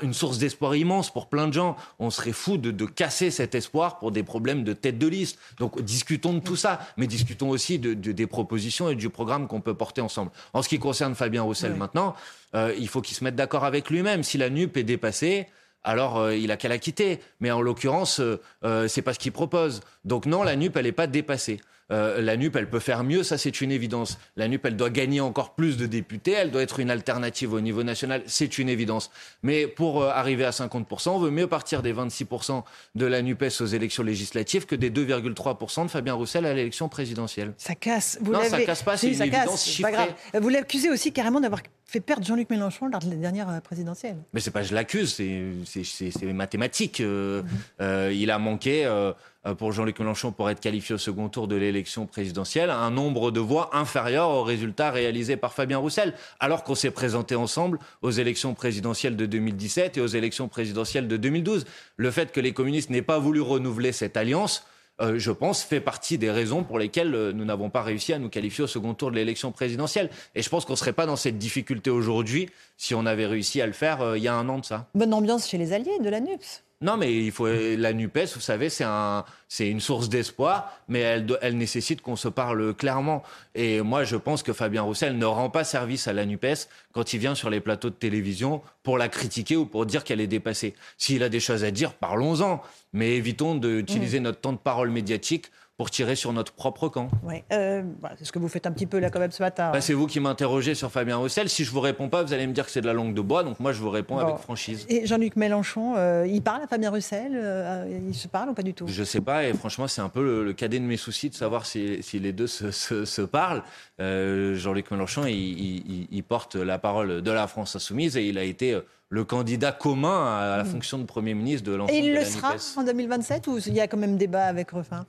une 0.02 0.14
source 0.14 0.38
d'espoir 0.38 0.76
immense 0.76 1.12
pour 1.12 1.28
plein 1.28 1.48
de 1.48 1.54
gens. 1.54 1.76
On 2.00 2.10
serait 2.10 2.32
fou 2.34 2.58
de, 2.58 2.72
de 2.72 2.86
casser 2.86 3.32
cet 3.32 3.56
espoir 3.56 4.00
pour 4.00 4.12
des 4.12 4.24
problèmes 4.24 4.64
de 4.64 4.74
tête 4.74 4.98
de 4.98 5.08
liste. 5.08 5.38
Donc 5.60 5.82
discutons 5.82 6.34
de 6.34 6.40
tout 6.40 6.56
ça, 6.56 6.80
mais 6.98 7.08
discutons 7.08 7.50
aussi 7.50 7.80
de, 7.80 7.94
de- 7.94 8.12
des 8.12 8.28
propositions 8.28 8.90
et 8.90 8.96
du 8.96 9.10
programme 9.10 9.48
qu'on 9.48 9.62
peut 9.62 9.74
porter 9.76 10.02
ensemble. 10.02 10.32
En 10.54 10.62
ce 10.62 10.70
qui 10.70 10.80
concerne 10.80 11.16
Fabien 11.16 11.44
Roussel 11.44 11.74
Oui. 11.74 11.80
maintenant, 11.80 12.16
euh, 12.56 12.74
il 12.78 12.88
faut 12.88 13.02
qu'il 13.02 13.16
se 13.16 13.24
mette 13.24 13.36
d'accord 13.36 13.64
avec 13.66 13.90
lui-même. 13.90 14.24
Si 14.24 14.38
la 14.38 14.50
NUP 14.50 14.78
est 14.78 14.84
dépassée, 14.84 15.48
alors 15.84 16.18
euh, 16.18 16.36
il 16.36 16.52
a 16.52 16.58
qu'à 16.58 16.68
la 16.70 16.78
quitter. 16.80 17.20
Mais 17.40 17.52
en 17.52 17.62
l'occurrence, 17.62 18.20
euh, 18.20 18.42
euh, 18.64 18.88
c'est 18.88 19.02
pas 19.02 19.14
ce 19.14 19.20
qu'il 19.20 19.32
propose. 19.32 19.82
Donc 20.06 20.26
non, 20.26 20.44
la 20.44 20.56
NUP, 20.56 20.76
elle 20.76 20.86
n'est 20.86 20.92
pas 20.92 21.08
dépassée. 21.08 21.60
Euh, 21.92 22.22
la 22.22 22.36
NUP, 22.36 22.56
elle 22.56 22.70
peut 22.70 22.80
faire 22.80 23.04
mieux, 23.04 23.24
ça 23.24 23.38
c'est 23.38 23.62
une 23.62 23.72
évidence. 23.72 24.18
La 24.36 24.48
NUP, 24.48 24.66
elle 24.66 24.76
doit 24.76 24.90
gagner 24.90 25.22
encore 25.22 25.56
plus 25.56 25.78
de 25.78 25.86
députés, 25.86 26.32
elle 26.32 26.52
doit 26.52 26.62
être 26.62 26.80
une 26.80 26.92
alternative 26.92 27.54
au 27.54 27.62
niveau 27.62 27.84
national, 27.84 28.24
c'est 28.26 28.58
une 28.58 28.68
évidence. 28.70 29.10
Mais 29.44 29.68
pour 29.68 30.04
euh, 30.04 30.10
arriver 30.10 30.44
à 30.46 30.50
50%, 30.52 31.10
on 31.10 31.20
veut 31.20 31.32
mieux 31.32 31.48
partir 31.48 31.82
des 31.82 31.94
26% 31.94 32.64
de 32.96 33.06
la 33.06 33.22
NUPES 33.22 33.62
aux 33.62 33.66
élections 33.66 34.04
législatives 34.04 34.66
que 34.66 34.76
des 34.76 34.90
2,3% 34.92 35.84
de 35.86 35.88
Fabien 35.90 36.14
Roussel 36.14 36.46
à 36.46 36.54
l'élection 36.54 36.90
présidentielle. 36.90 37.54
Ça 37.58 37.76
casse. 37.76 38.18
Vous 38.22 38.34
Non, 38.34 38.44
ça 38.44 38.62
casse 38.62 38.84
pas, 38.84 38.98
c'est 38.98 39.08
Si, 39.14 39.16
une 39.16 39.22
évidence 39.22 39.46
casse, 39.52 39.66
c'est 39.66 39.82
pas 39.82 39.90
chiffrée. 39.90 40.14
grave. 40.34 40.42
Vous 40.44 40.50
l'accusez 40.50 40.90
aussi 40.90 41.14
carrément 41.14 41.40
d'avoir 41.40 41.62
fait 41.90 42.02
perdre 42.02 42.26
Jean-Luc 42.26 42.50
Mélenchon 42.50 42.88
lors 42.88 43.00
de 43.02 43.10
la 43.10 43.16
dernière 43.16 43.50
euh, 43.50 43.60
présidentielle. 43.62 44.18
Mais 44.34 44.42
c'est 44.42 44.52
pas 44.52 44.62
je 44.62 44.76
l'accuse, 44.76 45.14
c'est 45.16 46.34
mathématique. 46.34 47.00
Euh, 47.00 47.42
Mhm. 47.44 47.50
euh, 47.82 48.14
il 48.14 48.30
a 48.32 48.40
manqué 48.40 48.86
euh, 48.86 49.14
pour 49.58 49.72
Jean-Luc 49.72 49.98
Mélenchon 50.00 50.34
pour 50.34 50.50
être 50.50 50.60
qualifié 50.60 50.96
au 50.96 50.98
second 50.98 51.30
tour 51.30 51.48
de 51.48 51.56
l'élection 51.56 52.06
présidentielle 52.06 52.70
un 52.70 52.92
nombre 52.92 53.32
de 53.32 53.40
voix 53.40 53.70
inférieur 53.74 54.30
au 54.30 54.44
résultat 54.44 54.92
réalisé 54.92 55.38
par 55.38 55.54
Fabien 55.54 55.78
Roussel, 55.78 56.14
alors 56.42 56.66
qu'on 56.66 56.76
s'est 56.76 56.92
présenté 56.92 57.36
ensemble 57.36 57.80
aux 58.02 58.12
élections 58.12 58.54
présidentielles 58.54 59.16
de 59.16 59.26
2017 59.26 59.98
et 59.98 60.02
aux 60.02 60.08
élections 60.08 60.50
présidentielles 60.50 61.08
de 61.08 61.16
2012. 61.16 61.64
Le 61.96 62.12
fait 62.12 62.34
que 62.34 62.42
les 62.42 62.52
communistes 62.52 62.90
n'aient 62.90 63.02
pas 63.02 63.20
voulu 63.20 63.40
renouveler 63.40 63.94
cette 63.94 64.18
alliance. 64.18 64.66
Euh, 65.00 65.20
je 65.20 65.32
pense, 65.32 65.64
fait 65.64 65.80
partie 65.80 66.18
des 66.18 66.32
raisons 66.32 66.64
pour 66.64 66.80
lesquelles 66.80 67.14
euh, 67.14 67.32
nous 67.32 67.46
n'avons 67.46 67.70
pas 67.70 67.84
réussi 67.84 68.14
à 68.14 68.20
nous 68.20 68.30
qualifier 68.30 68.64
au 68.64 68.68
second 68.68 68.94
tour 68.96 69.12
de 69.12 69.16
l'élection 69.16 69.52
présidentielle. 69.52 70.10
Et 70.34 70.42
je 70.42 70.50
pense 70.50 70.66
qu'on 70.66 70.74
ne 70.74 70.78
serait 70.78 70.94
pas 70.94 71.06
dans 71.06 71.16
cette 71.16 71.38
difficulté 71.38 71.90
aujourd'hui 71.90 72.50
si 72.78 72.96
on 72.96 73.06
avait 73.06 73.28
réussi 73.28 73.62
à 73.62 73.68
le 73.68 73.74
faire 73.74 74.02
euh, 74.02 74.18
il 74.18 74.24
y 74.24 74.28
a 74.28 74.34
un 74.34 74.50
an 74.50 74.58
de 74.58 74.66
ça. 74.66 74.88
Bonne 74.96 75.14
ambiance 75.14 75.48
chez 75.48 75.58
les 75.58 75.74
alliés 75.74 76.00
de 76.02 76.10
la 76.10 76.20
NUPS. 76.20 76.64
Non, 76.80 76.96
mais 76.96 77.12
il 77.26 77.32
faut 77.32 77.48
la 77.48 77.92
Nupes, 77.92 78.20
vous 78.36 78.40
savez, 78.40 78.70
c'est 78.70 78.84
un, 78.84 79.26
c'est 79.48 79.68
une 79.68 79.80
source 79.80 80.10
d'espoir, 80.10 80.80
mais 80.88 81.00
elle, 81.00 81.26
elle 81.42 81.58
nécessite 81.58 82.02
qu'on 82.02 82.16
se 82.16 82.28
parle 82.28 82.76
clairement. 82.76 83.24
Et 83.56 83.82
moi, 83.82 84.04
je 84.04 84.16
pense 84.16 84.44
que 84.44 84.54
Fabien 84.54 84.84
Roussel 84.84 85.18
ne 85.18 85.26
rend 85.26 85.50
pas 85.50 85.64
service 85.64 86.08
à 86.08 86.14
la 86.14 86.28
Nupes 86.28 86.68
quand 86.94 87.14
il 87.14 87.20
vient 87.20 87.34
sur 87.34 87.50
les 87.50 87.62
plateaux 87.62 87.90
de 87.90 87.96
télévision 87.96 88.62
pour 88.84 89.00
la 89.00 89.10
critiquer 89.10 89.56
ou 89.56 89.66
pour 89.66 89.88
dire 89.88 90.04
qu'elle 90.04 90.22
est 90.22 90.28
dépassée. 90.28 90.76
S'il 91.00 91.24
a 91.24 91.30
des 91.30 91.40
choses 91.40 91.64
à 91.64 91.72
dire, 91.72 91.94
parlons-en, 91.94 92.62
mais 92.94 93.16
évitons 93.16 93.56
d'utiliser 93.56 94.20
notre 94.20 94.40
temps 94.40 94.54
de 94.54 94.60
parole 94.60 94.92
médiatique 94.92 95.48
pour 95.78 95.92
tirer 95.92 96.16
sur 96.16 96.34
notre 96.34 96.54
propre 96.54 96.90
camp. 96.90 97.08
Euh, 97.54 97.84
voilà, 98.00 98.16
c'est 98.18 98.26
ce 98.26 98.32
que 98.32 98.40
vous 98.40 98.48
faites 98.48 98.66
un 98.66 98.72
petit 98.72 98.88
peu 98.88 98.98
là 98.98 99.12
quand 99.12 99.20
même 99.20 99.30
ce 99.32 99.44
matin. 99.44 99.70
Bah, 99.72 99.80
c'est 99.80 99.94
vous 99.94 100.08
qui 100.08 100.20
m'interrogez 100.20 100.74
sur 100.74 100.92
Fabien 100.92 101.18
Roussel. 101.18 101.50
Si 101.50 101.64
je 101.64 101.70
vous 101.70 101.82
réponds 101.82 102.10
pas, 102.10 102.24
vous 102.24 102.34
allez 102.34 102.48
me 102.48 102.54
dire 102.54 102.66
que 102.66 102.72
c'est 102.72 102.82
de 102.82 102.88
la 102.88 102.94
langue 102.94 103.14
de 103.14 103.22
bois. 103.22 103.44
Donc 103.44 103.60
moi, 103.60 103.74
je 103.74 103.80
vous 103.80 103.92
réponds 103.92 104.16
Bon. 104.16 104.22
avec 104.22 104.38
franchise. 104.38 104.88
Et 104.90 105.06
Jean-Luc 105.06 105.36
Mélenchon, 105.36 105.94
euh, 105.96 106.26
il 106.28 106.42
parle 106.42 106.64
à 106.64 106.68
Fabien 106.68 106.90
Russel 106.90 107.34
euh, 107.36 108.00
Il 108.08 108.16
se 108.16 108.28
parle 108.28 108.50
ou 108.50 108.54
pas 108.56 108.64
du 108.64 108.74
tout? 108.74 108.88
Je 108.88 109.04
sais 109.04 109.22
pas, 109.22 109.46
et 109.46 109.54
franchement, 109.54 109.88
c'est 109.88 110.02
un 110.02 110.10
peu 110.10 110.24
le, 110.24 110.44
le 110.44 110.54
cadet 110.54 110.80
de 110.80 110.84
mes 110.86 110.98
soucis 110.98 111.30
de 111.30 111.36
savoir 111.36 111.68
si, 111.68 112.02
si 112.02 112.18
les 112.18 112.32
deux 112.34 112.48
se, 112.48 112.72
se- 112.72 113.06
se 113.06 113.22
parlent. 113.22 113.62
Euh, 114.02 114.56
Jean-Luc 114.56 114.90
Mélenchon, 114.90 115.26
il, 115.28 115.36
il- 115.36 115.84
il- 115.92 116.08
il 116.10 116.24
porte 116.24 116.56
la 116.56 116.80
parole 116.80 117.22
de 117.22 117.32
la 117.32 117.46
France 117.46 117.76
insoumise 117.76 118.18
et 118.18 118.26
il 118.28 118.40
a 118.40 118.44
été 118.44 118.74
euh, 118.74 118.82
le 119.10 119.24
candidat 119.26 119.74
commun 119.74 120.26
à 120.40 120.58
la 120.58 120.66
fonction 120.66 120.98
de 120.98 121.04
Premier 121.04 121.36
ministre 121.36 121.70
de 121.70 121.76
l'ensemble 121.76 121.96
Et 121.98 122.00
il 122.02 122.06
de 122.08 122.10
le 122.14 122.16
la 122.22 122.26
sera 122.26 122.56
en 122.78 122.84
2027 122.84 123.46
ou 123.46 123.60
il 123.60 123.74
y 123.76 123.80
a 123.80 123.88
quand 123.88 123.96
même 123.98 124.18
débat 124.18 124.46
avec 124.46 124.72
Ruffin 124.72 125.06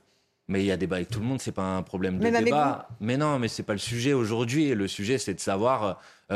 Mais 0.48 0.62
il 0.62 0.66
y 0.66 0.72
a 0.72 0.78
débat 0.78 0.96
avec 0.96 1.10
tout 1.10 1.20
le 1.20 1.26
monde, 1.26 1.40
c'est 1.40 1.52
pas 1.52 1.76
un 1.76 1.82
problème 1.82 2.18
de 2.18 2.22
Même 2.22 2.34
avec 2.34 2.46
débat. 2.46 2.88
Mais 3.00 3.18
non, 3.18 3.38
mais 3.38 3.48
c'est 3.48 3.62
pas 3.62 3.74
le 3.74 3.78
sujet 3.78 4.14
aujourd'hui. 4.14 4.74
Le 4.74 4.88
sujet, 4.88 5.18
c'est 5.18 5.34
de 5.34 5.40
savoir 5.40 5.84
euh, 5.84 5.92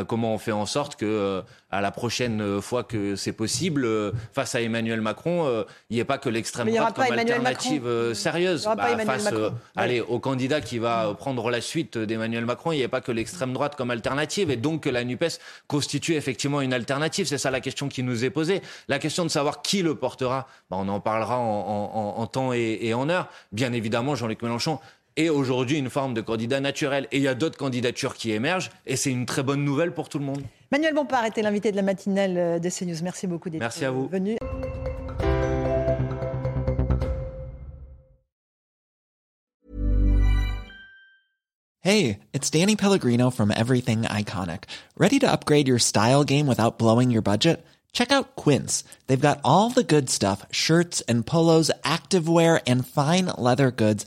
comment 0.07 0.35
on 0.35 0.39
fait 0.39 0.53
en 0.53 0.65
sorte 0.67 0.97
que 0.97 1.05
euh, 1.05 1.43
à 1.71 1.81
la 1.81 1.91
prochaine 1.91 2.41
euh, 2.41 2.61
fois 2.61 2.83
que 2.85 3.15
c'est 3.17 3.33
possible, 3.33 3.85
euh, 3.85 4.11
face 4.33 4.55
à 4.55 4.61
Emmanuel 4.63 5.01
Macron, 5.01 5.47
euh, 5.47 5.65
il 5.91 5.95
n'y 5.95 6.01
ait 6.01 6.05
pas 6.05 6.19
que 6.19 6.29
l'extrême 6.29 6.67
droite 6.81 6.95
comme 6.95 7.19
alternative 7.33 7.87
euh, 7.87 8.15
sérieuse. 8.15 8.67
Emmanuel 8.67 9.07
face. 9.07 9.33
Ouais. 9.33 9.51
allez, 9.77 10.01
au 10.01 10.19
candidat 10.19 10.61
qui 10.61 10.79
va 10.79 11.07
euh, 11.09 11.15
prendre 11.15 11.51
la 11.51 11.61
suite 11.61 11.99
d'Emmanuel 11.99 12.45
Macron, 12.47 12.73
il 12.73 12.77
n'y 12.77 12.83
ait 12.83 12.89
pas 12.89 13.01
que 13.01 13.13
l'extrême 13.13 13.53
droite 13.53 13.77
comme 13.77 13.91
alternative, 13.91 14.51
et 14.51 14.57
donc 14.57 14.83
que 14.85 14.89
la 14.91 15.05
Nupes 15.05 15.39
constitue 15.67 16.15
effectivement 16.15 16.61
une 16.63 16.73
alternative. 16.73 17.27
C'est 17.27 17.39
ça 17.39 17.51
la 17.51 17.61
question 17.61 17.89
qui 17.89 18.03
nous 18.03 18.25
est 18.25 18.31
posée. 18.31 18.63
La 18.89 18.99
question 18.99 19.25
de 19.25 19.31
savoir 19.31 19.63
qui 19.63 19.83
le 19.83 19.95
portera, 19.95 20.47
bah, 20.71 20.77
on 20.81 20.89
en 20.89 21.01
parlera 21.01 21.39
en, 21.39 21.43
en- 21.43 21.91
en- 21.95 22.19
en 22.23 22.27
temps 22.27 22.53
et, 22.53 22.79
et 22.83 22.95
en 22.95 23.09
heure. 23.09 23.29
Bien 23.53 23.73
évidemment, 23.73 24.15
Jean-Luc 24.15 24.43
Mélenchon 24.43 24.79
est 25.17 25.29
aujourd'hui 25.29 25.79
une 25.79 25.91
forme 25.91 26.15
de 26.15 26.21
candidat 26.21 26.61
naturel. 26.61 27.07
Et 27.13 27.19
il 27.19 27.23
y 27.23 27.29
a 27.29 27.35
d'autres 27.35 27.59
candidatures 27.59 28.15
qui 28.15 28.33
émergent, 28.33 28.71
et 28.87 28.97
c'est 28.97 29.11
une 29.11 29.27
très 29.27 29.43
bonne 29.43 29.65
nouvelle 29.65 29.93
pour 29.93 30.09
tout 30.09 30.19
le 30.19 30.25
monde. 30.25 30.43
Manuel 30.71 30.95
Bompard 30.95 31.25
était 31.27 31.43
l'invité 31.43 31.71
de 31.71 31.77
la 31.77 31.83
matinale 31.83 32.39
euh, 32.39 32.59
de 32.59 32.69
CNews. 32.71 33.03
Merci 33.03 33.27
beaucoup 33.27 33.51
d'être 33.51 33.61
Merci 33.61 33.85
à 33.85 33.91
vous. 33.91 34.09
venu. 34.09 34.37
Hey, 41.81 42.21
it's 42.33 42.49
Danny 42.49 42.77
Pellegrino 42.77 43.31
from 43.31 43.51
Everything 43.51 44.03
Iconic. 44.03 44.65
Ready 44.97 45.19
to 45.19 45.31
upgrade 45.31 45.67
your 45.67 45.81
style 45.81 46.23
game 46.23 46.47
without 46.47 46.79
blowing 46.79 47.11
your 47.11 47.23
budget? 47.23 47.65
Check 47.93 48.13
out 48.13 48.37
Quince. 48.37 48.85
They've 49.09 49.21
got 49.21 49.41
all 49.45 49.69
the 49.71 49.83
good 49.83 50.09
stuff 50.09 50.47
shirts 50.53 51.01
and 51.03 51.27
polos, 51.27 51.71
activewear, 51.83 52.63
and 52.67 52.87
fine 52.87 53.27
leather 53.37 53.71
goods, 53.73 54.07